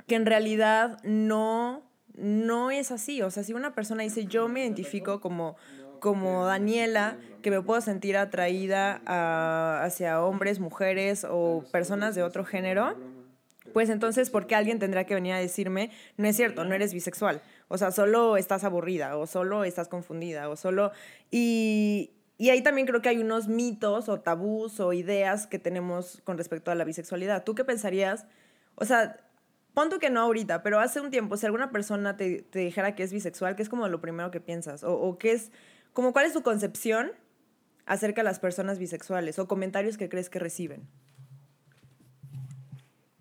[0.06, 3.22] que en realidad no, no es así.
[3.22, 5.56] O sea, si una persona dice, yo me identifico como,
[6.04, 9.00] como Daniela, que me puedo sentir atraída
[9.82, 12.94] hacia hombres, mujeres o personas de otro género,
[13.72, 16.92] pues entonces, ¿por qué alguien tendrá que venir a decirme, no es cierto, no eres
[16.92, 17.40] bisexual?
[17.68, 20.92] O sea, solo estás aburrida o solo estás confundida o solo...
[21.30, 26.20] Y, y ahí también creo que hay unos mitos o tabús o ideas que tenemos
[26.24, 27.44] con respecto a la bisexualidad.
[27.44, 28.26] ¿Tú qué pensarías?
[28.74, 29.16] O sea,
[29.72, 32.94] pon tú que no ahorita, pero hace un tiempo, si alguna persona te, te dijera
[32.94, 34.84] que es bisexual, ¿qué es como lo primero que piensas?
[34.84, 35.50] O qué es,
[35.94, 37.12] como cuál es tu concepción
[37.86, 40.82] acerca de las personas bisexuales o comentarios que crees que reciben?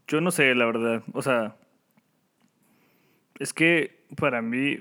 [0.07, 1.03] Yo no sé, la verdad.
[1.13, 1.55] O sea,
[3.39, 4.77] es que para mí,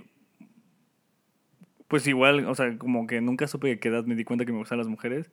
[1.86, 4.52] pues igual, o sea, como que nunca supe de qué edad me di cuenta que
[4.52, 5.30] me gustan las mujeres.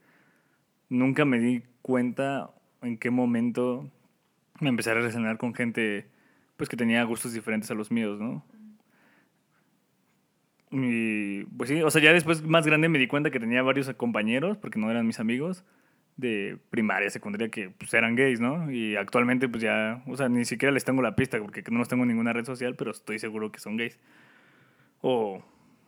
[0.89, 3.89] Nunca me di cuenta en qué momento
[4.59, 6.07] me empecé a relacionar con gente,
[6.57, 8.43] pues que tenía gustos diferentes a los míos, ¿no?
[10.71, 13.91] Y pues sí, o sea, ya después más grande me di cuenta que tenía varios
[13.95, 15.63] compañeros, porque no eran mis amigos,
[16.17, 18.71] de primaria, secundaria, que pues eran gays, ¿no?
[18.71, 21.87] Y actualmente pues ya, o sea, ni siquiera les tengo la pista, porque no los
[21.87, 23.97] tengo en ninguna red social, pero estoy seguro que son gays.
[25.01, 25.43] O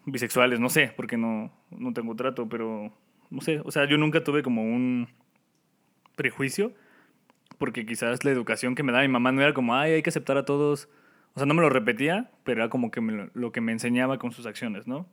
[0.06, 2.91] bisexuales, no sé, porque no, no tengo trato, pero
[3.30, 5.10] no sé, o sea, yo nunca tuve como un
[6.15, 6.74] prejuicio,
[7.58, 10.10] porque quizás la educación que me daba mi mamá no era como, ay, hay que
[10.10, 10.89] aceptar a todos.
[11.34, 13.02] O sea, no me lo repetía, pero era como que
[13.34, 15.08] lo que me enseñaba con sus acciones, ¿no?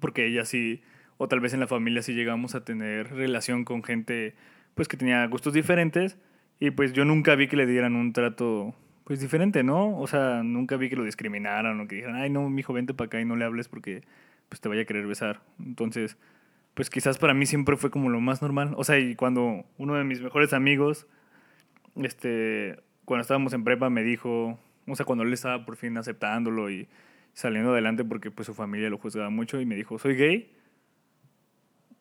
[0.00, 0.82] Porque ella sí,
[1.18, 4.34] o tal vez en la familia sí llegamos a tener relación con gente,
[4.74, 6.18] pues que tenía gustos diferentes,
[6.60, 9.98] y pues yo nunca vi que le dieran un trato, pues diferente, ¿no?
[9.98, 13.06] O sea, nunca vi que lo discriminaran o que dijeran, ay, no, mijo, vente para
[13.06, 14.02] acá y no le hables porque
[14.48, 15.40] pues te vaya a querer besar.
[15.58, 16.18] Entonces,
[16.74, 18.74] pues quizás para mí siempre fue como lo más normal.
[18.76, 21.06] O sea, y cuando uno de mis mejores amigos,
[21.96, 26.70] este, cuando estábamos en prepa me dijo, o sea, cuando él estaba por fin aceptándolo
[26.70, 26.88] y
[27.32, 30.52] saliendo adelante porque pues su familia lo juzgaba mucho y me dijo, soy gay.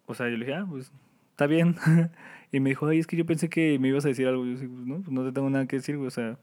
[0.05, 0.91] O sea, yo le dije, ah, pues
[1.31, 1.75] está bien.
[2.51, 4.45] y me dijo, ay, es que yo pensé que me ibas a decir algo.
[4.45, 6.07] Yo dije, pues no, pues no te tengo nada que decir, güey.
[6.07, 6.37] O sea,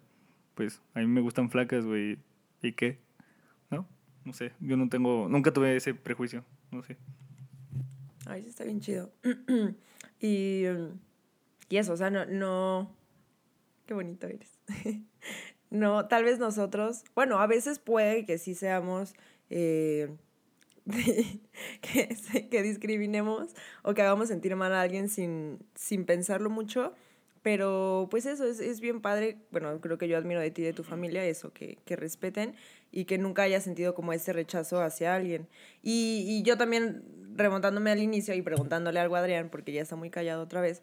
[0.55, 2.19] pues a mí me gustan flacas, güey.
[2.63, 2.99] ¿Y qué?
[3.71, 3.87] ¿No?
[4.25, 6.97] No sé, yo no tengo, nunca tuve ese prejuicio, no sé.
[8.27, 9.13] Ay, sí está bien chido.
[10.21, 10.65] y,
[11.69, 12.91] y eso, o sea, no, no...
[13.87, 14.59] Qué bonito eres.
[15.77, 19.15] no, tal vez nosotros, bueno, a veces puede que sí seamos...
[19.51, 20.09] eh,
[21.81, 22.17] que,
[22.49, 26.95] que discriminemos o que hagamos sentir mal a alguien sin, sin pensarlo mucho.
[27.43, 29.39] Pero pues eso es, es bien padre.
[29.53, 32.57] Bueno, creo que yo admiro de ti y de tu familia eso, que, que respeten
[32.91, 35.47] y que nunca hayas sentido como ese rechazo hacia alguien.
[35.83, 37.05] Y, y yo también,
[37.37, 40.83] remontándome al inicio y preguntándole algo a Adrián, porque ya está muy callado otra vez,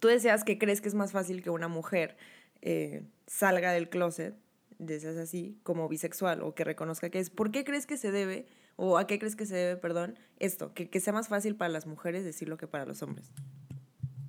[0.00, 2.16] tú deseas que crees que es más fácil que una mujer
[2.64, 4.34] eh, salga del closet,
[4.78, 7.30] deseas así, como bisexual, o que reconozca que es.
[7.30, 8.46] ¿Por qué crees que se debe,
[8.76, 10.72] o a qué crees que se debe, perdón, esto?
[10.74, 13.30] Que, que sea más fácil para las mujeres decirlo que para los hombres.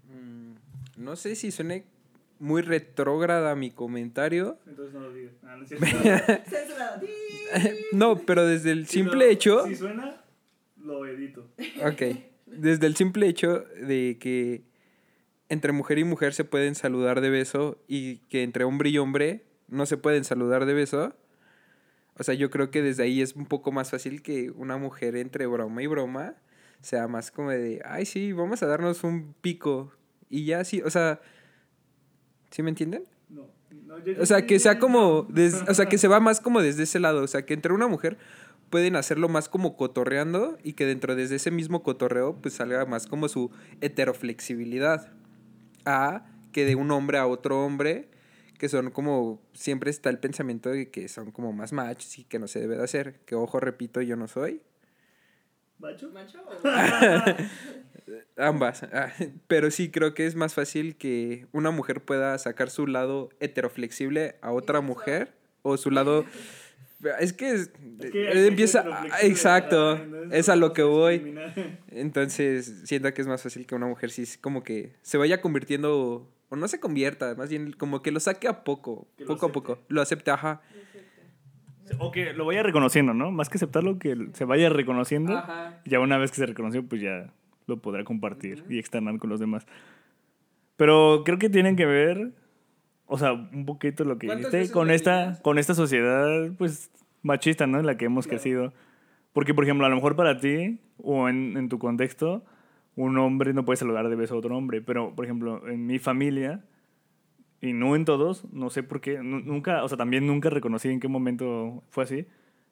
[0.09, 0.53] Mm,
[0.97, 1.85] No sé si suene
[2.39, 4.59] muy retrógrada mi comentario.
[4.67, 5.33] Entonces no lo digas.
[5.43, 5.65] Ah, no,
[7.93, 9.65] No, pero desde el simple hecho...
[9.65, 10.21] Si suena,
[10.77, 11.47] lo edito.
[11.83, 12.01] Ok.
[12.45, 14.63] Desde el simple hecho de que
[15.49, 19.45] entre mujer y mujer se pueden saludar de beso y que entre hombre y hombre
[19.67, 21.13] no se pueden saludar de beso.
[22.17, 25.15] O sea, yo creo que desde ahí es un poco más fácil que una mujer
[25.17, 26.35] entre broma y broma
[26.81, 29.91] sea más como de, ay, sí, vamos a darnos un pico.
[30.29, 31.19] Y ya sí, o sea,
[32.51, 33.03] ¿sí me entienden?
[33.29, 33.47] No,
[33.85, 36.61] no, yo- O sea, que sea como, des- o sea, que se va más como
[36.61, 37.21] desde ese lado.
[37.23, 38.17] O sea, que entre una mujer
[38.69, 43.07] pueden hacerlo más como cotorreando y que dentro de ese mismo cotorreo pues salga más
[43.07, 45.11] como su heteroflexibilidad.
[45.85, 48.09] A que de un hombre a otro hombre,
[48.57, 52.39] que son como, siempre está el pensamiento de que son como más machos y que
[52.39, 53.19] no se debe de hacer.
[53.25, 54.61] Que ojo, repito, yo no soy.
[55.79, 56.11] ¿Macho?
[58.37, 58.83] Ambas.
[58.83, 59.11] Ah,
[59.47, 64.35] Pero sí creo que es más fácil que una mujer pueda sacar su lado heteroflexible
[64.41, 66.25] a otra mujer o su lado...
[67.19, 67.71] Es que, es-
[68.11, 68.83] que eh, empieza...
[68.87, 69.99] ah, Exacto.
[70.31, 71.35] Es a lo que voy.
[71.91, 75.41] Entonces siento que es más fácil que una mujer sí es como que se vaya
[75.41, 76.31] convirtiendo...
[76.49, 79.07] O no se convierta, más bien como que lo saque a poco.
[79.17, 79.79] Que poco a poco.
[79.87, 80.61] Lo acepte, ajá.
[81.97, 83.31] O que lo vaya reconociendo, ¿no?
[83.31, 85.35] Más que aceptarlo, que se vaya reconociendo.
[85.37, 85.81] Ajá.
[85.85, 87.33] Ya una vez que se reconoció, pues ya
[87.67, 89.65] lo podrá compartir y externar con los demás.
[90.77, 92.31] Pero creo que tienen que ver
[93.07, 96.89] o sea, un poquito lo que ¿Cuántas dijiste con esta, con esta sociedad, pues,
[97.21, 97.79] machista, ¿no?
[97.79, 98.41] En la que hemos Claro.
[98.41, 98.73] crecido.
[99.33, 102.43] Porque, por ejemplo, a lo mejor para ti, o en, en tu contexto,
[102.95, 104.81] un hombre no puede saludar de beso a otro hombre.
[104.81, 106.63] Pero, por ejemplo, en mi familia,
[107.61, 110.89] y no en todos, no sé por qué, nu- nunca, o sea, también nunca reconocí
[110.89, 112.25] en qué momento fue así.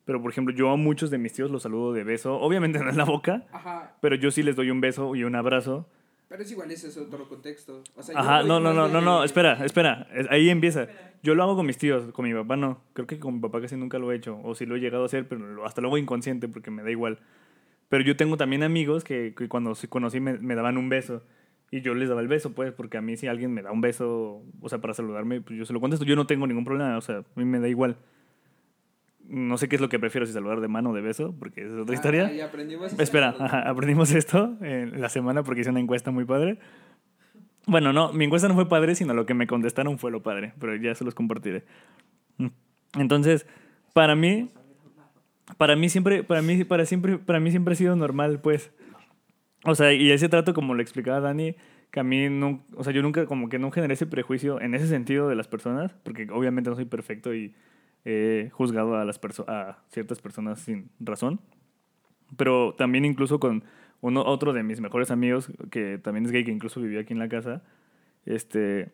[0.05, 2.39] Pero, por ejemplo, yo a muchos de mis tíos los saludo de beso.
[2.39, 3.95] Obviamente no en la boca, Ajá.
[4.01, 5.87] pero yo sí les doy un beso y un abrazo.
[6.33, 7.83] Pero es igual, ese es otro contexto.
[7.95, 10.87] O sea, Ajá, no, no, no, de- no, no, espera, espera, es- ahí empieza.
[11.21, 12.81] Yo lo hago con mis tíos, con mi papá no.
[12.93, 15.03] Creo que con mi papá casi nunca lo he hecho, o si lo he llegado
[15.03, 17.19] a hacer, pero hasta luego inconsciente porque me da igual.
[17.87, 21.21] Pero yo tengo también amigos que, que cuando sí conocí me, me daban un beso
[21.69, 23.81] y yo les daba el beso, pues, porque a mí si alguien me da un
[23.81, 26.03] beso, o sea, para saludarme, pues yo se lo contesto.
[26.03, 27.95] Yo no tengo ningún problema, o sea, a mí me da igual.
[29.27, 31.65] No sé qué es lo que prefiero, si saludar de mano o de beso, porque
[31.65, 32.33] es otra Ah, historia.
[32.33, 36.59] y aprendimos Espera, ajá, aprendimos esto en la semana porque hice una encuesta muy padre.
[37.65, 40.53] Bueno, no, mi encuesta no fue padre, sino lo que me contestaron fue lo padre,
[40.59, 41.63] pero ya se los compartiré.
[42.97, 43.47] Entonces,
[43.93, 44.49] para mí,
[45.57, 48.71] para mí siempre, para mí, para siempre, para mí siempre ha sido normal, pues.
[49.63, 51.55] O sea, y ese trato, como lo explicaba Dani,
[51.89, 54.75] que a mí, no, o sea, yo nunca, como que no generé ese prejuicio en
[54.75, 57.53] ese sentido de las personas, porque obviamente no soy perfecto y
[58.05, 61.39] he juzgado a, las perso- a ciertas personas sin razón.
[62.37, 63.63] Pero también incluso con
[64.01, 67.19] uno, otro de mis mejores amigos, que también es gay, que incluso vivía aquí en
[67.19, 67.61] la casa,
[68.25, 68.91] este,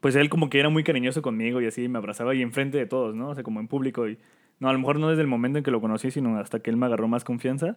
[0.00, 2.86] pues él como que era muy cariñoso conmigo y así me abrazaba y enfrente de
[2.86, 3.30] todos, ¿no?
[3.30, 4.18] O sea, como en público y
[4.60, 6.70] no, a lo mejor no desde el momento en que lo conocí, sino hasta que
[6.70, 7.76] él me agarró más confianza.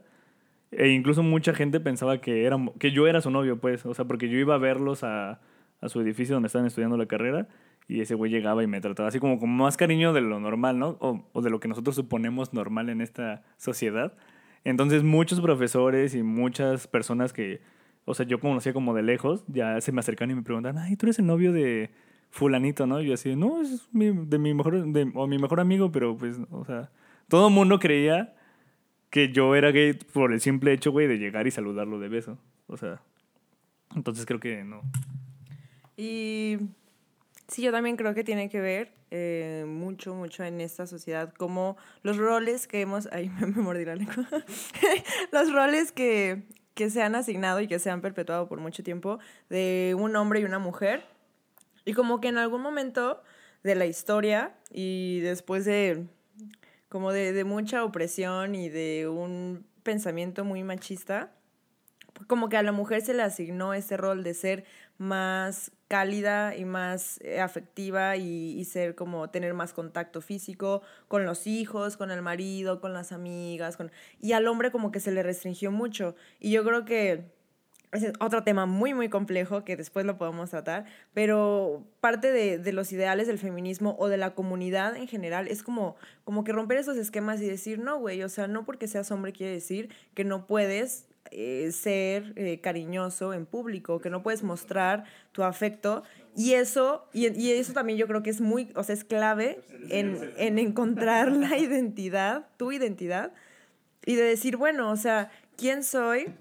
[0.71, 4.05] E incluso mucha gente pensaba que, era, que yo era su novio, pues, o sea,
[4.05, 5.39] porque yo iba a verlos a,
[5.81, 7.47] a su edificio donde estaban estudiando la carrera
[7.87, 10.77] y ese güey llegaba y me trataba así como con más cariño de lo normal,
[10.77, 10.97] ¿no?
[10.99, 14.17] O, o de lo que nosotros suponemos normal en esta sociedad.
[14.63, 17.61] Entonces muchos profesores y muchas personas que,
[18.05, 20.97] o sea, yo conocía como de lejos, ya se me acercan y me preguntan, ay,
[20.97, 21.91] tú eres el novio de
[22.29, 23.01] fulanito, ¿no?
[23.01, 26.17] Y yo así, no, es mi, de mi mejor, de, o mi mejor amigo, pero
[26.17, 26.91] pues, o sea,
[27.29, 28.33] todo el mundo creía
[29.09, 32.37] que yo era gay por el simple hecho, güey, de llegar y saludarlo de beso.
[32.67, 33.01] O sea,
[33.95, 34.81] entonces creo que no.
[35.95, 36.57] Y
[37.47, 41.77] sí, yo también creo que tiene que ver eh, mucho, mucho en esta sociedad, como
[42.03, 43.07] los roles que hemos...
[43.11, 44.27] Ay, me, mordí la lengua.
[45.31, 49.19] los roles que, que se han asignado y que se han perpetuado por mucho tiempo
[49.49, 51.05] de un hombre y una mujer.
[51.85, 53.23] Y como que en algún momento
[53.63, 56.05] de la historia y después de
[56.89, 61.31] como de, de mucha opresión y de un pensamiento muy machista,
[62.25, 64.65] como que a la mujer se le asignó ese rol de ser
[64.97, 71.25] más cálida y más eh, afectiva y, y ser como tener más contacto físico con
[71.25, 73.91] los hijos, con el marido, con las amigas, con...
[74.19, 76.15] y al hombre como que se le restringió mucho.
[76.39, 77.37] Y yo creo que
[77.93, 82.57] ese es otro tema muy, muy complejo que después lo podemos tratar, pero parte de,
[82.57, 86.51] de los ideales del feminismo o de la comunidad en general es como, como que
[86.51, 89.89] romper esos esquemas y decir, no, güey, o sea, no porque seas hombre quiere decir
[90.15, 96.03] que no puedes eh, ser eh, cariñoso en público, que no puedes mostrar tu afecto.
[96.35, 99.61] Y eso, y, y eso también yo creo que es muy, o sea, es clave
[99.89, 103.33] en, en encontrar la identidad, tu identidad,
[104.05, 106.33] y de decir, bueno, o sea, ¿quién soy?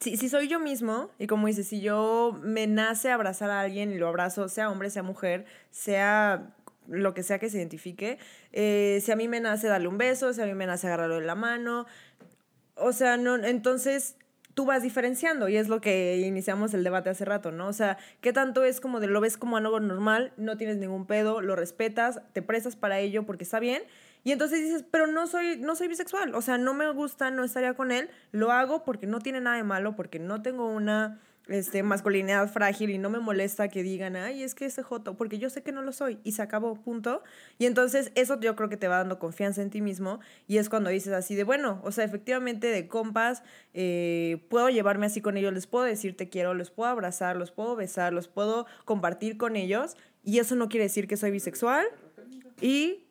[0.00, 3.92] Si, si soy yo mismo, y como dices, si yo me nace abrazar a alguien
[3.92, 6.54] y lo abrazo, sea hombre, sea mujer, sea
[6.88, 8.18] lo que sea que se identifique,
[8.52, 11.20] eh, si a mí me nace darle un beso, si a mí me nace agarrarlo
[11.20, 11.86] de la mano,
[12.80, 14.16] o sea, no, entonces
[14.54, 17.68] tú vas diferenciando y es lo que iniciamos el debate hace rato, ¿no?
[17.68, 21.06] O sea, ¿qué tanto es como de lo ves como algo normal, no tienes ningún
[21.06, 23.84] pedo, lo respetas, te prestas para ello porque está bien?
[24.24, 27.44] Y entonces dices, pero no soy, no soy bisexual, o sea, no me gusta, no
[27.44, 31.20] estaría con él, lo hago porque no tiene nada de malo, porque no tengo una
[31.48, 35.38] este, masculinidad frágil y no me molesta que digan, ay, es que ese joto, porque
[35.38, 37.22] yo sé que no lo soy y se acabó, punto.
[37.58, 40.68] Y entonces eso yo creo que te va dando confianza en ti mismo y es
[40.68, 43.42] cuando dices así de, bueno, o sea, efectivamente de compas,
[43.74, 47.50] eh, puedo llevarme así con ellos, les puedo decir te quiero, los puedo abrazar, los
[47.50, 51.86] puedo besar, los puedo compartir con ellos y eso no quiere decir que soy bisexual
[52.60, 53.04] y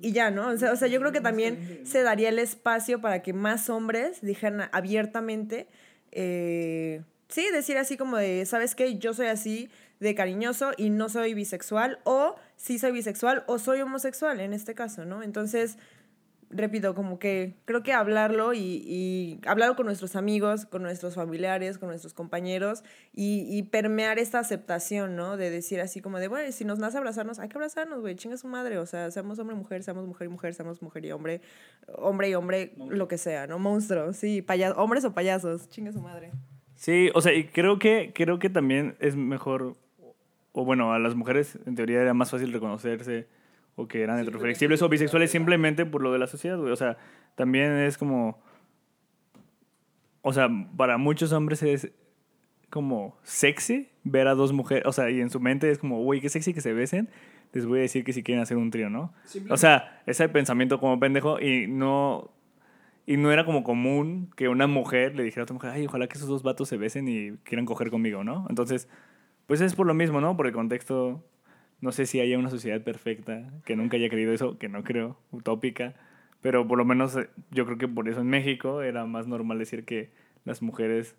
[0.00, 0.48] y ya, ¿no?
[0.48, 3.68] O sea, o sea, yo creo que también se daría el espacio para que más
[3.68, 5.66] hombres dijeran abiertamente,
[6.12, 8.98] eh, sí, decir así como de, ¿sabes qué?
[8.98, 9.70] Yo soy así
[10.00, 14.74] de cariñoso y no soy bisexual, o sí soy bisexual o soy homosexual en este
[14.74, 15.22] caso, ¿no?
[15.22, 15.78] Entonces,
[16.50, 21.78] repito, como que creo que hablarlo y, y hablarlo con nuestros amigos, con nuestros familiares,
[21.78, 25.36] con nuestros compañeros y, y permear esta aceptación, ¿no?
[25.36, 28.36] De decir así como de, bueno, si nos nace abrazarnos, hay que abrazarnos, güey, chinga
[28.36, 31.12] su madre, o sea, seamos hombre y mujer, seamos mujer y mujer, seamos mujer y
[31.12, 31.42] hombre,
[31.96, 33.58] hombre y hombre, lo que sea, ¿no?
[33.58, 36.32] Monstruo, sí, paya hombres o payasos, chinga su madre.
[36.78, 39.74] Sí, o sea, y creo que, creo que también es mejor,
[40.52, 43.26] o bueno, a las mujeres en teoría era más fácil reconocerse
[43.74, 46.70] o que eran heteroflexibles o bisexuales simplemente por lo de la sociedad, güey.
[46.70, 46.96] O sea,
[47.34, 48.40] también es como...
[50.22, 51.90] O sea, para muchos hombres es
[52.70, 56.20] como sexy ver a dos mujeres, o sea, y en su mente es como, güey,
[56.20, 57.08] qué sexy que se besen,
[57.52, 59.12] les voy a decir que si quieren hacer un trío, ¿no?
[59.50, 62.30] O sea, ese pensamiento como pendejo y no
[63.08, 66.08] y no era como común que una mujer le dijera a otra mujer, ay, ojalá
[66.08, 68.44] que esos dos vatos se besen y quieran coger conmigo, ¿no?
[68.50, 68.86] Entonces,
[69.46, 70.36] pues es por lo mismo, ¿no?
[70.36, 71.24] Por el contexto,
[71.80, 75.18] no sé si haya una sociedad perfecta que nunca haya querido eso, que no creo,
[75.30, 75.94] utópica,
[76.42, 79.58] pero por lo menos eh, yo creo que por eso en México era más normal
[79.58, 80.12] decir que
[80.44, 81.16] las mujeres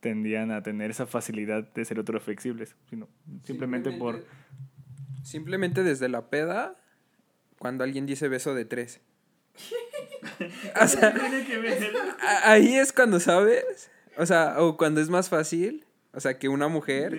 [0.00, 3.10] tendían a tener esa facilidad de ser heteroflexibles, sino
[3.42, 4.24] simplemente, por...
[5.22, 6.76] Simplemente desde la peda,
[7.58, 9.02] cuando alguien dice beso de tres
[10.80, 11.14] o sea,
[12.44, 16.68] ahí es cuando sabes, o sea, o cuando es más fácil, o sea, que una
[16.68, 17.18] mujer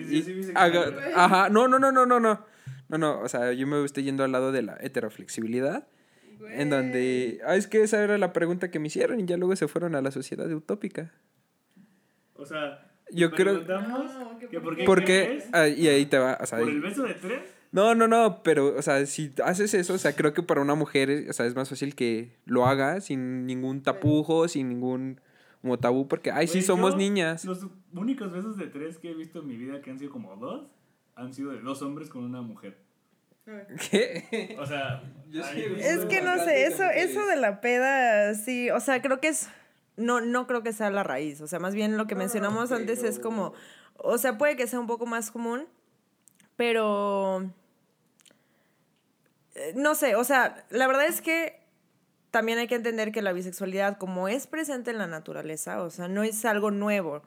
[0.54, 2.46] haga, ajá, no, no, no, no, no, no.
[2.88, 5.86] No, no, o sea, yo me estoy yendo al lado de la heteroflexibilidad.
[6.50, 9.56] En donde, ah, es que esa era la pregunta que me hicieron y ya luego
[9.56, 11.12] se fueron a la sociedad utópica.
[12.34, 16.60] O sea, yo creo no, que porque, porque ah, y ahí te va, o sea,
[16.60, 17.40] por el beso de tres
[17.70, 20.74] no, no, no, pero, o sea, si haces eso, o sea, creo que para una
[20.74, 25.20] mujer, o sea, es más fácil que lo haga sin ningún tapujo, sin ningún
[25.60, 27.44] como tabú, porque, ay, sí, somos niñas.
[27.44, 30.36] Los únicos besos de tres que he visto en mi vida, que han sido como
[30.36, 30.66] dos,
[31.14, 32.78] han sido de dos hombres con una mujer.
[33.90, 34.56] ¿Qué?
[34.60, 35.02] O sea,
[35.32, 39.48] es que no sé, eso, eso de la peda, sí, o sea, creo que es,
[39.96, 43.02] no, no creo que sea la raíz, o sea, más bien lo que mencionamos antes
[43.02, 43.54] es como,
[43.96, 45.66] o sea, puede que sea un poco más común,
[46.58, 47.48] pero
[49.54, 51.60] eh, no sé, o sea, la verdad es que
[52.32, 56.08] también hay que entender que la bisexualidad, como es presente en la naturaleza, o sea,
[56.08, 57.22] no es algo nuevo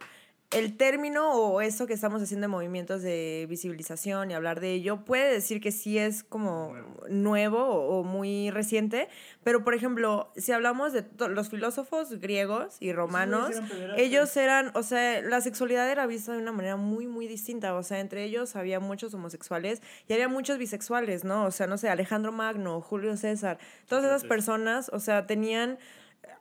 [0.52, 5.06] el término o eso que estamos haciendo en movimientos de visibilización y hablar de ello
[5.06, 6.76] puede decir que sí es como
[7.10, 9.08] nuevo, o, muy reciente,
[9.44, 13.56] pero por ejemplo, si hablamos de los filósofos griegos y romanos,
[13.96, 17.84] ellos eran, o sea, la sexualidad era vista de una manera muy, muy distinta, o
[17.84, 21.46] sea, entre ellos había muchos homosexuales y había muchos bisexuales, ¿no?
[21.46, 25.80] O sea, no sé, Alejandro Magno, Julio César, todas esas personas, o sea, tenían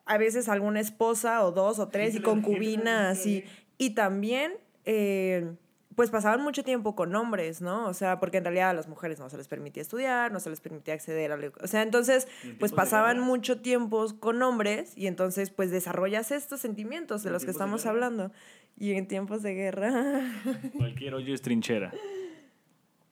[0.04, 3.44] a veces alguna esposa o dos o tres y concubinas y,
[3.80, 4.52] y también,
[4.84, 5.54] eh,
[5.94, 7.88] pues pasaban mucho tiempo con hombres, ¿no?
[7.88, 10.50] O sea, porque en realidad a las mujeres no se les permitía estudiar, no se
[10.50, 11.38] les permitía acceder a...
[11.62, 12.28] O sea, entonces,
[12.58, 17.52] pues pasaban mucho tiempo con hombres y entonces, pues desarrollas estos sentimientos de los que
[17.52, 18.32] estamos hablando.
[18.78, 20.30] Y en tiempos de guerra...
[20.76, 21.90] Cualquier hoyo es trinchera.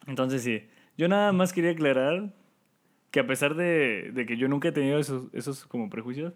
[0.06, 0.68] Entonces, sí.
[0.98, 2.34] Yo nada más quería aclarar
[3.10, 6.34] que a pesar de, de que yo nunca he tenido esos, esos como prejuicios,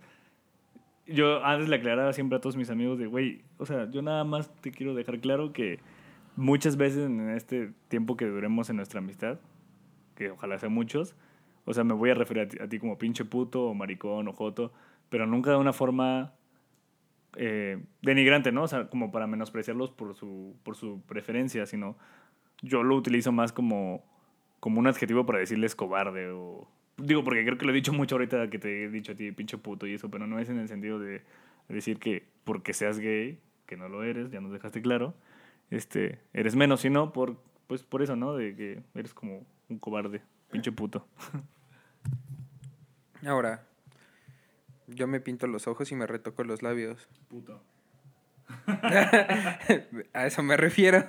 [1.07, 4.25] yo antes le aclaraba siempre a todos mis amigos de, güey, o sea, yo nada
[4.25, 5.81] más te quiero dejar claro que
[6.37, 9.39] muchas veces en este tiempo que duremos en nuestra amistad,
[10.15, 11.15] que ojalá sea muchos,
[11.65, 14.73] o sea, me voy a referir a ti, como pinche puto o maricón o joto,
[15.09, 16.33] pero nunca de una forma
[17.37, 18.65] eh, denigrante, ¿no?
[18.65, 21.97] O sea, como para menospreciarlos por su, por su preferencia, sino
[22.63, 24.05] yo lo utilizo más como,
[24.61, 28.17] como un adjetivo para decirles cobarde o Digo, porque creo que lo he dicho mucho
[28.17, 30.59] ahorita que te he dicho a ti, pinche puto y eso, pero no es en
[30.59, 31.23] el sentido de
[31.69, 35.15] decir que porque seas gay, que no lo eres, ya nos dejaste claro,
[35.71, 37.37] este, eres menos, sino por,
[37.67, 38.35] pues por eso, ¿no?
[38.35, 40.21] De que eres como un cobarde,
[40.51, 41.07] pinche puto.
[43.27, 43.65] Ahora,
[44.89, 47.09] yo me pinto los ojos y me retoco los labios.
[47.29, 47.63] Puto.
[50.13, 51.05] a eso me refiero.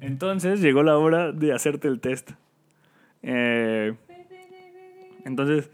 [0.00, 2.32] Entonces llegó la hora de hacerte el test.
[3.22, 3.94] Eh,
[5.28, 5.70] entonces,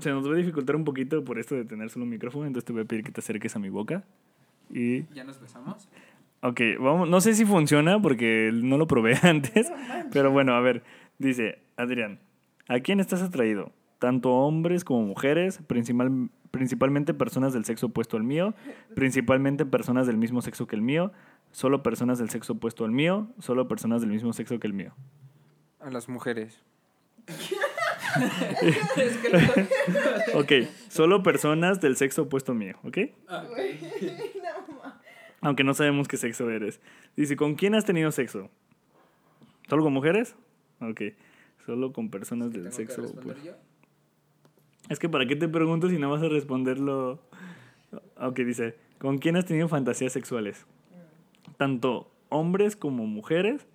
[0.00, 2.64] se nos va a dificultar un poquito por esto de tener solo un micrófono, entonces
[2.64, 4.04] te voy a pedir que te acerques a mi boca.
[4.70, 5.04] Y...
[5.12, 5.88] ¿Ya nos besamos?
[6.40, 9.70] Ok, vamos, no sé si funciona porque no lo probé antes,
[10.12, 10.82] pero bueno, a ver,
[11.18, 12.18] dice Adrián,
[12.66, 13.70] ¿a quién estás atraído?
[14.00, 18.54] Tanto hombres como mujeres, principal, principalmente personas del sexo opuesto al mío,
[18.96, 21.12] principalmente personas del mismo sexo que el mío,
[21.52, 24.94] solo personas del sexo opuesto al mío, solo personas del mismo sexo que el mío.
[25.78, 26.60] A las mujeres.
[30.34, 30.52] ok,
[30.88, 32.98] solo personas del sexo opuesto mío, ¿ok?
[35.40, 36.80] Aunque no sabemos qué sexo eres.
[37.16, 38.48] Dice, ¿con quién has tenido sexo?
[39.68, 40.36] ¿Solo con mujeres?
[40.80, 41.02] Ok,
[41.66, 43.56] solo con personas del sexo opuesto.
[44.88, 47.20] Es que ¿para qué te pregunto si no vas a responderlo?
[48.20, 50.66] Ok, dice, ¿con quién has tenido fantasías sexuales?
[51.56, 53.66] Tanto hombres como mujeres.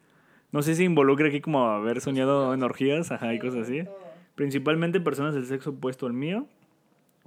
[0.51, 3.83] No sé si involucra aquí como haber soñado en orgías, ajá, y cosas así.
[4.38, 6.47] Principalmente personas del sexo opuesto al mío.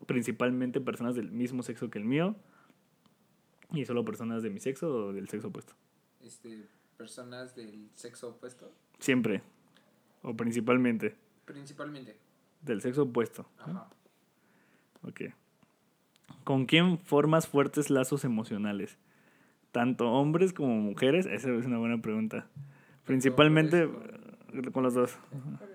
[0.07, 2.37] Principalmente personas del mismo sexo que el mío.
[3.73, 5.73] ¿Y solo personas de mi sexo o del sexo opuesto?
[6.25, 6.63] Este,
[6.97, 8.73] personas del sexo opuesto.
[9.01, 9.43] Siempre.
[10.23, 11.17] O principalmente.
[11.47, 12.17] Principalmente.
[12.63, 13.45] Del sexo opuesto.
[13.59, 13.89] Ajá.
[15.03, 15.23] Ok.
[16.45, 18.99] ¿Con quién formas fuertes lazos emocionales?
[19.73, 21.27] ¿Tanto hombres como mujeres?
[21.27, 22.47] Esa es una buena pregunta.
[23.05, 25.19] Principalmente eh, con los dos.
[25.33, 25.71] Ajá.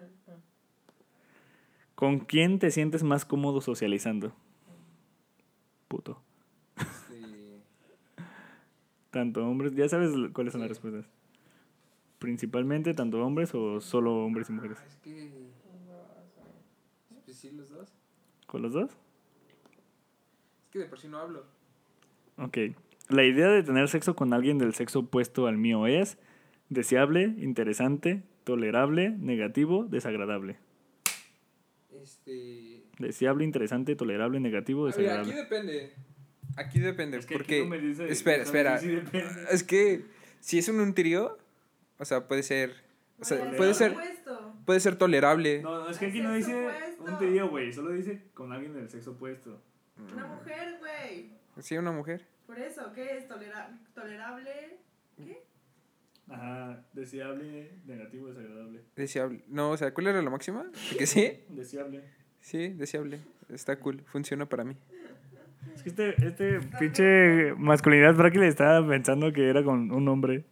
[1.95, 4.33] ¿Con quién te sientes más cómodo socializando?
[5.87, 6.21] Puto.
[6.77, 7.61] Este,
[9.11, 11.05] Tanto hombres, ya sabes cuáles son las respuestas.
[12.19, 14.77] Principalmente tanto hombres o solo hombres y mujeres.
[14.85, 15.31] es que.
[17.23, 17.93] Pues sí, los dos.
[18.45, 18.91] ¿Con los dos?
[20.65, 21.45] Es que de por sí no hablo.
[22.37, 22.57] Ok.
[23.07, 26.17] La idea de tener sexo con alguien del sexo opuesto al mío es
[26.69, 30.57] deseable, interesante, tolerable, negativo, desagradable.
[32.06, 32.84] Este.
[32.99, 35.36] Deseable, interesante, tolerable, negativo, mira, aquí desagradable.
[35.36, 35.93] depende.
[36.56, 37.18] Aquí depende.
[37.18, 37.60] Es que aquí porque.
[37.64, 38.78] no me dice- espera, espera.
[38.78, 38.99] sí.
[39.51, 40.06] Es que
[40.39, 41.38] si es un, un trío,
[41.97, 42.84] o sea, puede ser.
[43.20, 43.95] O sea, puede ser,
[44.66, 45.62] puede ser tolerable.
[45.64, 47.03] No, no, es que aquí no dice opuesto.
[47.06, 47.74] un trío, güey.
[47.74, 49.62] Solo dice con alguien del sexo opuesto.
[50.14, 51.32] Una mujer, güey.
[51.60, 52.26] Sí, una mujer.
[52.45, 53.28] Por eso, ¿qué es?
[53.28, 54.80] Tolera- ¿Tolerable?
[55.18, 55.43] ¿Qué?
[56.30, 58.82] Ajá, deseable, negativo, desagradable.
[58.95, 59.43] Deseable.
[59.47, 60.63] No, o sea, ¿cuál era la máxima?
[60.91, 61.39] ¿De que sí?
[61.49, 62.01] Deseable.
[62.39, 63.19] Sí, deseable.
[63.49, 64.01] Está cool.
[64.05, 64.76] Funciona para mí.
[65.76, 70.45] Es que este, este pinche masculinidad frágil estaba pensando que era con un hombre.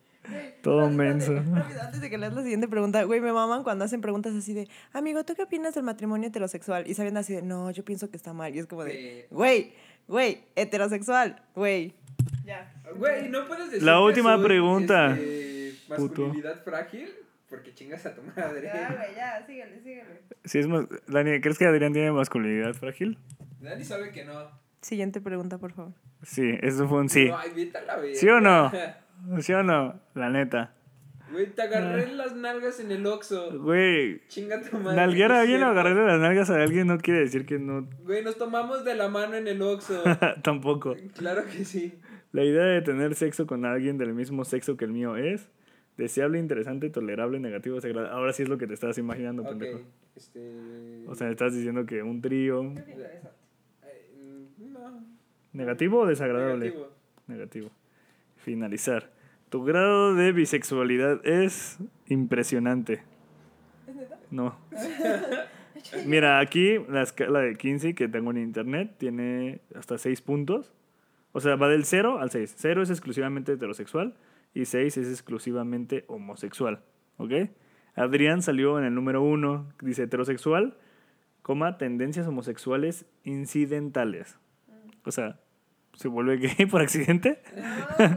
[0.62, 1.36] Todo menso.
[1.38, 4.70] Antes de que leas la siguiente pregunta, güey, me maman cuando hacen preguntas así de,
[4.94, 6.88] amigo, ¿tú qué opinas del matrimonio heterosexual?
[6.88, 8.56] Y saben así de, no, yo pienso que está mal.
[8.56, 9.74] Y es como de, güey,
[10.08, 11.94] güey, heterosexual, güey.
[12.46, 12.74] Ya.
[12.96, 13.84] Güey, no puedes decir.
[13.84, 15.12] La que última soy, pregunta.
[15.12, 15.53] este,
[15.98, 16.22] Puto.
[16.24, 17.10] masculinidad frágil
[17.50, 18.64] porque chingas a tu madre.
[18.64, 20.22] Ya, güey, ya, síguele, síguele.
[20.44, 23.20] Sí, es más, Dani, ¿crees que Adrián tiene masculinidad frágil?
[23.62, 24.34] Dani sabe que no.
[24.82, 25.94] Siguiente pregunta, por favor.
[26.24, 27.26] Sí, eso fue un sí.
[27.26, 27.38] No,
[27.86, 28.16] la verga.
[28.16, 28.72] ¿Sí o no?
[29.42, 30.00] ¿Sí o no?
[30.16, 30.74] La neta.
[31.32, 33.60] Güey, te agarré las nalgas en el Oxxo.
[33.60, 34.98] Güey, Chinga tu madre.
[34.98, 37.88] nalguear a alguien o agarrarle las nalgas a alguien no quiere decir que no.
[38.04, 40.04] Güey, nos tomamos de la mano en el Oxxo.
[40.44, 40.96] Tampoco.
[41.16, 42.00] claro que sí.
[42.32, 45.50] La idea de tener sexo con alguien del mismo sexo que el mío es
[45.98, 48.14] deseable, interesante, tolerable, negativo, desagradable.
[48.16, 49.82] Ahora sí es lo que te estás imaginando, Ok, pendejo.
[50.16, 51.04] este...
[51.08, 52.64] O sea, estás diciendo que un trío.
[52.64, 53.22] Eh,
[54.58, 55.04] no.
[55.54, 56.66] ¿Negativo o desagradable?
[56.66, 56.90] Negativo.
[57.28, 57.72] Negativo.
[58.38, 59.12] Finalizar.
[59.50, 61.78] Tu grado de bisexualidad es
[62.08, 63.04] impresionante.
[64.32, 64.58] No.
[66.08, 70.74] Mira, aquí la escala de 15 que tengo en internet tiene hasta 6 puntos.
[71.34, 72.56] O sea, va del 0 al 6.
[72.58, 74.16] 0 es exclusivamente heterosexual
[74.54, 76.82] y 6 es exclusivamente homosexual.
[77.18, 77.32] ¿Ok?
[77.96, 80.78] Adrián salió en el número 1, dice heterosexual,
[81.42, 84.38] coma, tendencias homosexuales incidentales.
[85.06, 85.40] O sea,
[85.94, 87.42] ¿se vuelve gay por accidente?
[87.56, 88.16] No,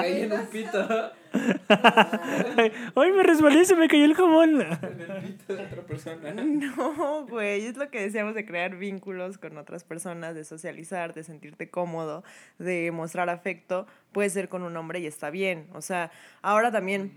[0.00, 0.22] güey.
[0.22, 0.88] En un pito.
[2.94, 4.60] ¡Ay, me resbalé y se me cayó el jamón!
[4.60, 6.32] En el pito de otra persona.
[6.32, 11.24] No, güey, es lo que decíamos de crear vínculos con otras personas, de socializar, de
[11.24, 12.24] sentirte cómodo,
[12.58, 15.66] de mostrar afecto, puede ser con un hombre y está bien.
[15.74, 16.10] O sea,
[16.42, 17.12] ahora también,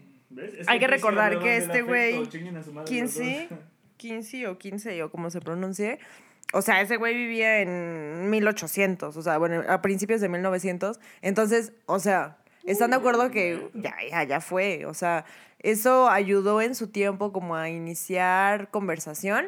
[0.67, 2.27] Hay que recordar que este güey,
[2.85, 3.49] 15,
[3.97, 5.99] 15 o 15 o como se pronuncie,
[6.53, 10.99] o sea, ese güey vivía en 1800, o sea, bueno, a principios de 1900.
[11.21, 14.85] Entonces, o sea, ¿están de acuerdo que ya, ya, ya fue?
[14.85, 15.25] O sea,
[15.59, 19.47] eso ayudó en su tiempo como a iniciar conversación.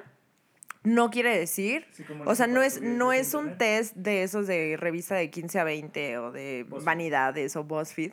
[0.83, 4.75] No quiere decir, Sí, o sea, no es, no es un test de esos de
[4.77, 6.85] revista de 15 a 20 o de BuzzFeed.
[6.85, 8.11] vanidades o BuzzFeed.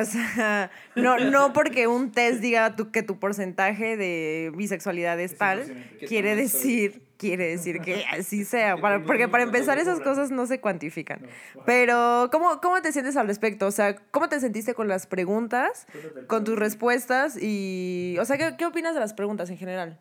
[0.00, 5.38] O sea, no, no porque un test diga tu, que tu porcentaje de bisexualidad es
[5.38, 5.62] tal,
[6.08, 8.76] quiere decir, quiere decir que así sea.
[8.76, 11.20] Para, porque para empezar esas cosas no se cuantifican.
[11.64, 13.66] Pero, ¿cómo, ¿cómo te sientes al respecto?
[13.66, 15.86] O sea, ¿cómo te sentiste con las preguntas,
[16.26, 18.16] con tus respuestas y...
[18.20, 20.00] O sea, ¿qué, qué opinas de las preguntas en general?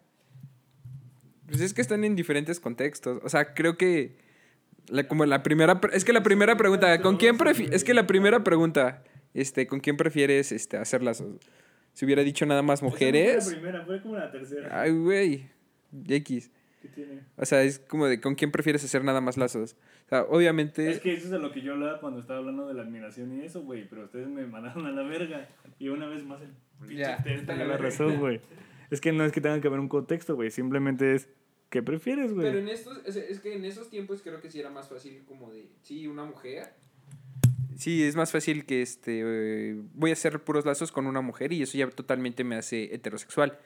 [1.47, 3.21] Pues es que están en diferentes contextos.
[3.23, 4.17] O sea, creo que.
[4.87, 5.79] La, como la primera.
[5.93, 7.01] Es que la primera pregunta.
[7.01, 7.75] ¿Con quién prefieres.?
[7.75, 9.03] Es que la primera pregunta.
[9.33, 11.35] Este, ¿con quién prefieres este, hacer lazos?
[11.93, 13.49] Si hubiera dicho nada más Fue la mujeres.
[13.49, 14.81] primera, fue como la tercera.
[14.81, 15.49] Ay, güey.
[16.07, 16.51] X.
[16.81, 17.21] ¿Qué tiene?
[17.35, 19.75] O sea, es como de con quién prefieres hacer nada más lazos.
[20.05, 20.89] O sea, obviamente.
[20.89, 23.37] Es que eso es a lo que yo hablaba cuando estaba hablando de la admiración
[23.37, 23.87] y eso, güey.
[23.89, 25.47] Pero ustedes me mandaron a la verga.
[25.79, 28.39] Y una vez más el pinche Ya, tenía la razón, güey.
[28.89, 30.51] Es que no es que tenga que haber un contexto, güey.
[30.51, 31.29] Simplemente es,
[31.69, 32.57] ¿qué prefieres, Pero güey?
[32.59, 35.51] en estos, es, es que en esos tiempos creo que sí era más fácil como
[35.51, 36.73] de, sí, una mujer.
[37.77, 41.51] Sí, es más fácil que este, eh, voy a hacer puros lazos con una mujer
[41.51, 43.59] y eso ya totalmente me hace heterosexual.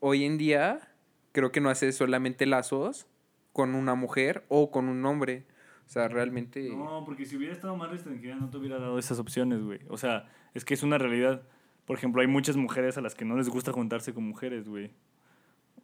[0.00, 0.92] Hoy en día
[1.32, 3.06] creo que no hace solamente lazos
[3.52, 5.46] con una mujer o con un hombre.
[5.86, 6.68] O sea, realmente...
[6.70, 9.80] No, porque si hubiera estado más restringida no te hubiera dado esas opciones, güey.
[9.88, 11.46] O sea, es que es una realidad.
[11.86, 14.90] Por ejemplo, hay muchas mujeres a las que no les gusta juntarse con mujeres, güey.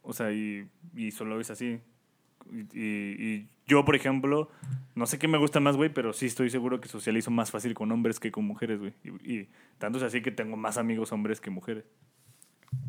[0.03, 1.79] O sea, y, y solo es así.
[2.51, 4.49] Y, y- yo, por ejemplo,
[4.95, 7.73] no sé qué me gusta más, güey, pero sí estoy seguro que socializo más fácil
[7.73, 8.93] con hombres que con mujeres, güey.
[9.23, 9.47] Y
[9.77, 11.85] tanto es así que tengo más amigos hombres que mujeres.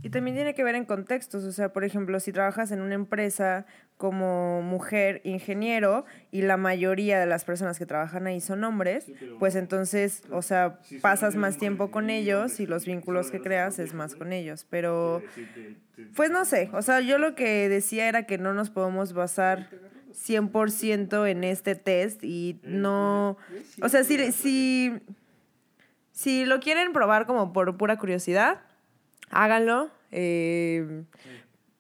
[0.05, 2.95] Y también tiene que ver en contextos, o sea, por ejemplo, si trabajas en una
[2.95, 3.67] empresa
[3.97, 9.55] como mujer ingeniero y la mayoría de las personas que trabajan ahí son hombres, pues
[9.55, 14.17] entonces, o sea, pasas más tiempo con ellos y los vínculos que creas es más
[14.17, 14.67] con ellos.
[14.69, 15.23] Pero,
[16.17, 19.69] pues no sé, o sea, yo lo que decía era que no nos podemos basar
[20.13, 23.37] 100% en este test y no,
[23.81, 25.01] o sea, si, si,
[26.11, 28.63] si lo quieren probar como por pura curiosidad,
[29.33, 29.91] háganlo.
[30.13, 31.05] eh,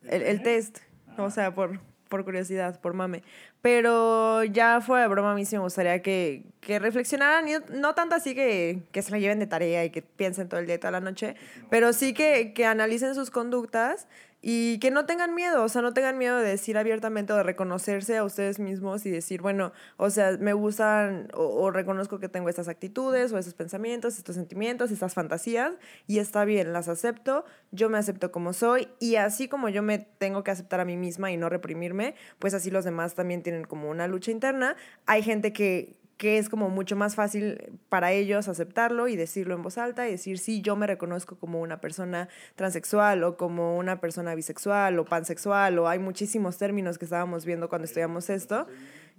[0.08, 0.78] el, el test,
[1.16, 1.78] o sea, por,
[2.08, 3.22] por curiosidad, por mame.
[3.60, 7.94] Pero ya fuera de broma, a mí sí me gustaría que, que reflexionaran, y no,
[7.94, 10.74] tanto así que, que se la lleven de tarea y que piensen todo el día
[10.74, 11.36] y toda la noche,
[11.70, 14.08] pero sí que, que analicen sus conductas
[14.42, 17.44] y que no tengan miedo, o sea, no tengan miedo de decir abiertamente o de
[17.44, 22.28] reconocerse a ustedes mismos y decir, bueno, o sea, me gustan o, o reconozco que
[22.28, 25.72] tengo estas actitudes o esos pensamientos, estos sentimientos, estas fantasías
[26.08, 29.98] y está bien, las acepto, yo me acepto como soy y así como yo me
[29.98, 33.64] tengo que aceptar a mí misma y no reprimirme, pues así los demás también tienen
[33.64, 34.76] como una lucha interna.
[35.06, 39.62] Hay gente que que es como mucho más fácil para ellos aceptarlo y decirlo en
[39.62, 44.00] voz alta y decir, sí, yo me reconozco como una persona transexual o como una
[44.00, 48.66] persona bisexual o pansexual o hay muchísimos términos que estábamos viendo cuando estudiamos esto.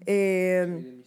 [0.06, 1.04] Eh,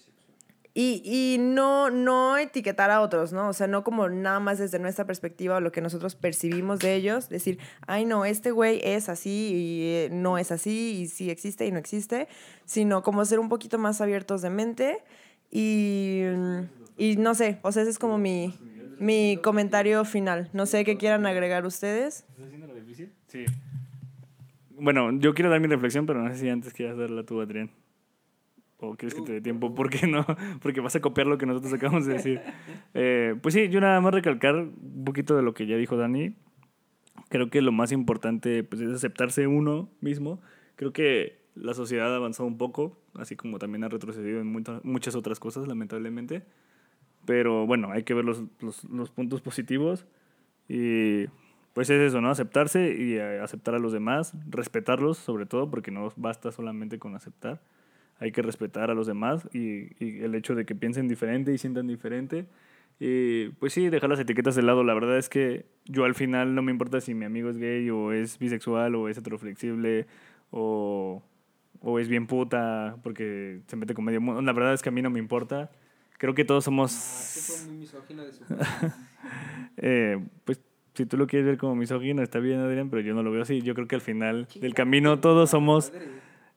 [0.78, 3.48] y, y no, no etiquetar a otros, ¿no?
[3.48, 6.94] O sea, no como nada más desde nuestra perspectiva o lo que nosotros percibimos de
[6.94, 11.30] ellos, decir, ay, no, este güey es así y eh, no es así y sí
[11.30, 12.28] existe y no existe,
[12.66, 15.02] sino como ser un poquito más abiertos de mente
[15.58, 16.20] y,
[16.98, 18.52] y no sé, o sea, ese es como mi,
[18.98, 20.50] mi comentario final.
[20.52, 22.26] No sé qué quieran agregar ustedes.
[22.28, 23.10] ¿Estás haciendo la difícil?
[23.26, 23.46] Sí.
[24.78, 27.70] Bueno, yo quiero dar mi reflexión, pero no sé si antes quieras darla tú, Adrián.
[28.80, 29.74] ¿O quieres que te dé tiempo?
[29.74, 30.26] ¿Por qué no?
[30.60, 32.40] Porque vas a copiar lo que nosotros acabamos de decir.
[32.98, 36.34] Eh, pues sí, yo nada más recalcar un poquito de lo que ya dijo Dani.
[37.28, 40.40] Creo que lo más importante pues, es aceptarse uno mismo.
[40.76, 45.14] Creo que la sociedad ha avanzado un poco, así como también ha retrocedido en muchas-
[45.16, 46.42] otras cosas, lamentablemente.
[47.24, 50.06] Pero bueno, hay que ver los, los, los puntos positivos.
[50.68, 51.26] Y
[51.74, 52.30] pues es eso, ¿no?
[52.30, 57.14] Aceptarse y eh, aceptar a los demás, respetarlos sobre todo, porque no basta solamente con
[57.14, 57.60] aceptar.
[58.18, 61.58] Hay que respetar a los demás y, y el hecho de que piensen diferente y
[61.58, 62.46] sientan diferente.
[62.98, 64.82] Y pues sí, dejar las etiquetas de lado.
[64.84, 67.90] La verdad es que yo al final no me importa si mi amigo es gay
[67.90, 70.06] o es bisexual o es heteroflexible
[70.50, 71.22] o,
[71.80, 74.42] o es bien puta porque se mete con medio mundo.
[74.42, 75.70] La verdad es que a mí no me importa.
[76.18, 77.66] Creo que todos somos...
[79.78, 80.62] Eh, pues
[80.94, 83.42] si tú lo quieres ver como misógino, está bien, Adrián, pero yo no lo veo
[83.42, 83.60] así.
[83.60, 85.92] Yo creo que al final del camino todos somos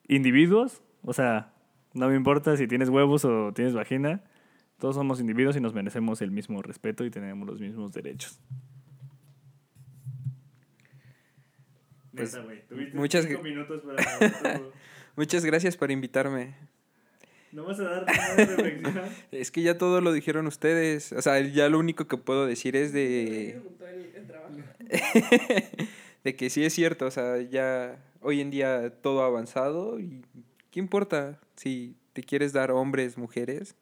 [0.07, 0.81] individuos.
[1.01, 1.51] O sea,
[1.93, 4.23] no me importa si tienes huevos o tienes vagina.
[4.77, 8.39] Todos somos individuos y nos merecemos el mismo respeto y tenemos los mismos derechos.
[12.15, 14.61] Pues, Neta, güey, tuviste muchas cinco minutos para...
[15.19, 16.55] Muchas gracias por invitarme.
[17.51, 19.03] ¿No vas a dar nada de reflexión?
[19.33, 21.11] Es que ya todo lo dijeron ustedes.
[21.11, 23.61] O sea, ya lo único que puedo decir es de...
[26.23, 27.05] de que sí es cierto.
[27.05, 30.23] O sea, ya hoy en día todo ha avanzado y
[30.71, 31.37] ¿qué importa?
[31.57, 33.75] Si te quieres dar hombres, mujeres,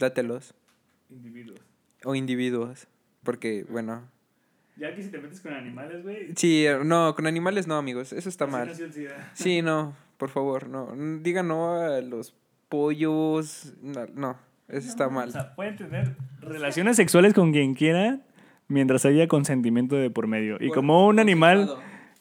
[0.00, 0.52] dátelos.
[1.10, 1.60] Individuos.
[2.02, 2.88] O individuos.
[3.22, 4.10] Porque, bueno...
[4.76, 6.32] Ya que si te metes con animales, güey...
[6.34, 8.12] Sí, no, con animales no, amigos.
[8.12, 8.74] Eso está así mal.
[9.34, 10.92] Sí, no, por favor, no.
[11.20, 12.34] Digan no a los
[12.68, 13.74] pollos.
[13.82, 14.36] No, no,
[14.68, 15.28] eso está mal.
[15.28, 18.20] O sea, pueden tener relaciones sexuales con quien quiera
[18.68, 20.56] mientras haya consentimiento de por medio.
[20.60, 21.74] Y como un animal,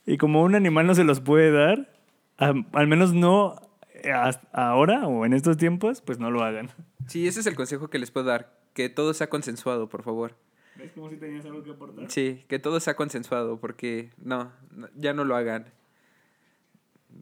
[0.05, 1.89] y como un animal no se los puede dar,
[2.37, 3.55] al menos no
[3.93, 4.11] eh,
[4.51, 6.69] ahora o en estos tiempos, pues no lo hagan.
[7.07, 8.59] Sí, ese es el consejo que les puedo dar.
[8.73, 10.35] Que todo sea consensuado, por favor.
[10.75, 12.09] ¿Ves como si tenías algo que aportar?
[12.09, 15.65] Sí, que todo sea consensuado, porque no, no, ya no lo hagan.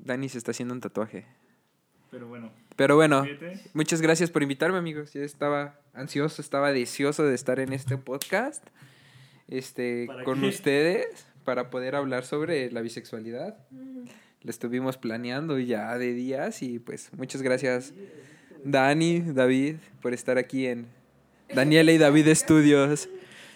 [0.05, 1.25] Dani se está haciendo un tatuaje.
[2.09, 3.61] Pero bueno, Pero bueno, fíjate.
[3.73, 5.13] muchas gracias por invitarme, amigos.
[5.13, 8.65] Yo estaba ansioso, estaba deseoso de estar en este podcast.
[9.47, 10.47] Este, ¿Para con qué?
[10.47, 13.57] ustedes para poder hablar sobre la bisexualidad.
[14.43, 17.93] Lo estuvimos planeando ya de días y pues muchas gracias
[18.63, 20.87] Dani, David, por estar aquí en
[21.53, 23.09] Daniela y David Estudios,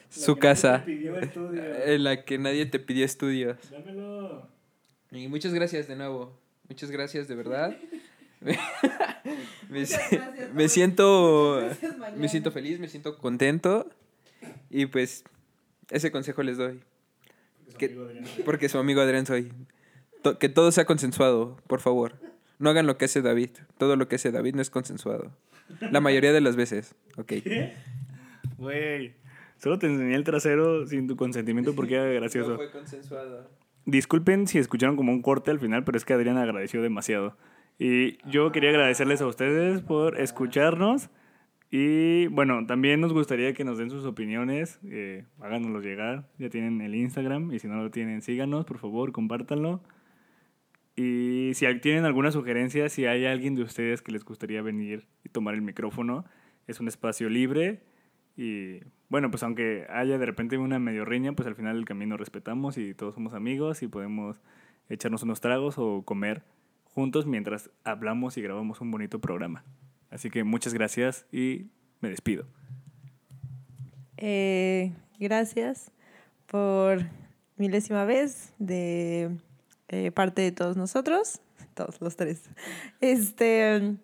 [0.10, 3.58] su casa, en la que nadie te pidió estudios.
[3.72, 4.48] Dámelo.
[5.16, 6.38] Y muchas gracias de nuevo.
[6.70, 7.76] Muchas gracias, de verdad.
[8.42, 8.58] me,
[9.70, 10.54] gracias.
[10.54, 13.90] me siento Gracias, me siento feliz, me siento contento.
[14.70, 15.24] Y pues
[15.90, 16.82] Ese consejo les doy.
[17.78, 17.90] Que-
[18.46, 19.52] porque su amigo Adrián soy.
[20.22, 22.16] To- que todo sea consensuado, por favor.
[22.58, 23.52] No hagan lo que hace David.
[23.78, 25.32] Todo lo que hace David no es consensuado.
[25.92, 26.96] La mayoría de las veces.
[27.18, 27.34] Ok.
[28.58, 29.14] Güey,
[29.62, 32.56] solo te enseñé el trasero sin tu consentimiento porque era gracioso.
[32.56, 33.50] fue consensuado.
[33.86, 37.38] Disculpen si escucharon como un corte al final, pero es que Adrián agradeció demasiado.
[37.78, 41.10] Y yo quería agradecerles a ustedes por escucharnos.
[41.70, 44.80] Y bueno, también nos gustaría que nos den sus opiniones.
[44.86, 46.28] Eh, háganoslo llegar.
[46.40, 47.52] Ya tienen el Instagram.
[47.52, 49.82] Y si no lo tienen, síganos, por favor, compártanlo.
[50.96, 55.30] Y si tienen alguna sugerencia, si hay alguien de ustedes que les gustaría venir y
[55.30, 56.24] tomar el micrófono,
[56.68, 57.84] es un espacio libre.
[58.38, 58.80] Y
[59.16, 62.78] bueno, pues aunque haya de repente una medio riña, pues al final el camino respetamos
[62.78, 64.42] y todos somos amigos y podemos
[64.90, 66.44] echarnos unos tragos o comer
[66.84, 69.64] juntos mientras hablamos y grabamos un bonito programa.
[70.10, 71.68] Así que muchas gracias y
[72.02, 72.46] me despido.
[74.18, 75.94] Eh, gracias
[76.46, 77.06] por
[77.56, 79.32] milésima vez de
[79.88, 81.40] eh, parte de todos nosotros,
[81.74, 82.50] todos los tres.
[83.00, 83.96] Este,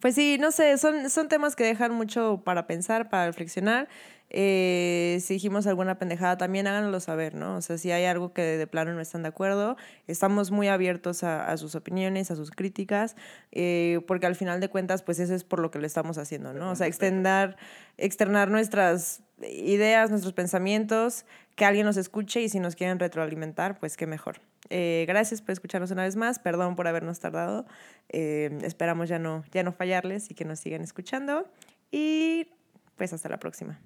[0.00, 3.88] pues sí, no sé, son, son temas que dejan mucho para pensar, para reflexionar.
[4.32, 7.56] Eh, si dijimos alguna pendejada, también háganoslo saber, ¿no?
[7.56, 9.76] O sea, si hay algo que de plano no están de acuerdo,
[10.06, 13.16] estamos muy abiertos a, a sus opiniones, a sus críticas,
[13.50, 16.54] eh, porque al final de cuentas, pues eso es por lo que lo estamos haciendo,
[16.54, 16.70] ¿no?
[16.70, 17.56] O sea, extender,
[17.98, 21.24] externar nuestras ideas, nuestros pensamientos,
[21.56, 24.40] que alguien nos escuche y si nos quieren retroalimentar, pues qué mejor.
[24.70, 27.66] Eh, gracias por escucharnos una vez más, perdón por habernos tardado,
[28.08, 31.46] Eh, esperamos ya no, ya no fallarles y que nos sigan escuchando
[31.92, 32.48] y
[32.96, 33.78] pues hasta la próxima.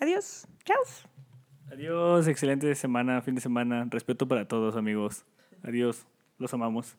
[0.00, 0.82] Adiós, chao.
[1.70, 3.86] Adiós, excelente semana, fin de semana.
[3.90, 5.24] Respeto para todos, amigos.
[5.62, 6.06] Adiós,
[6.38, 6.96] los amamos.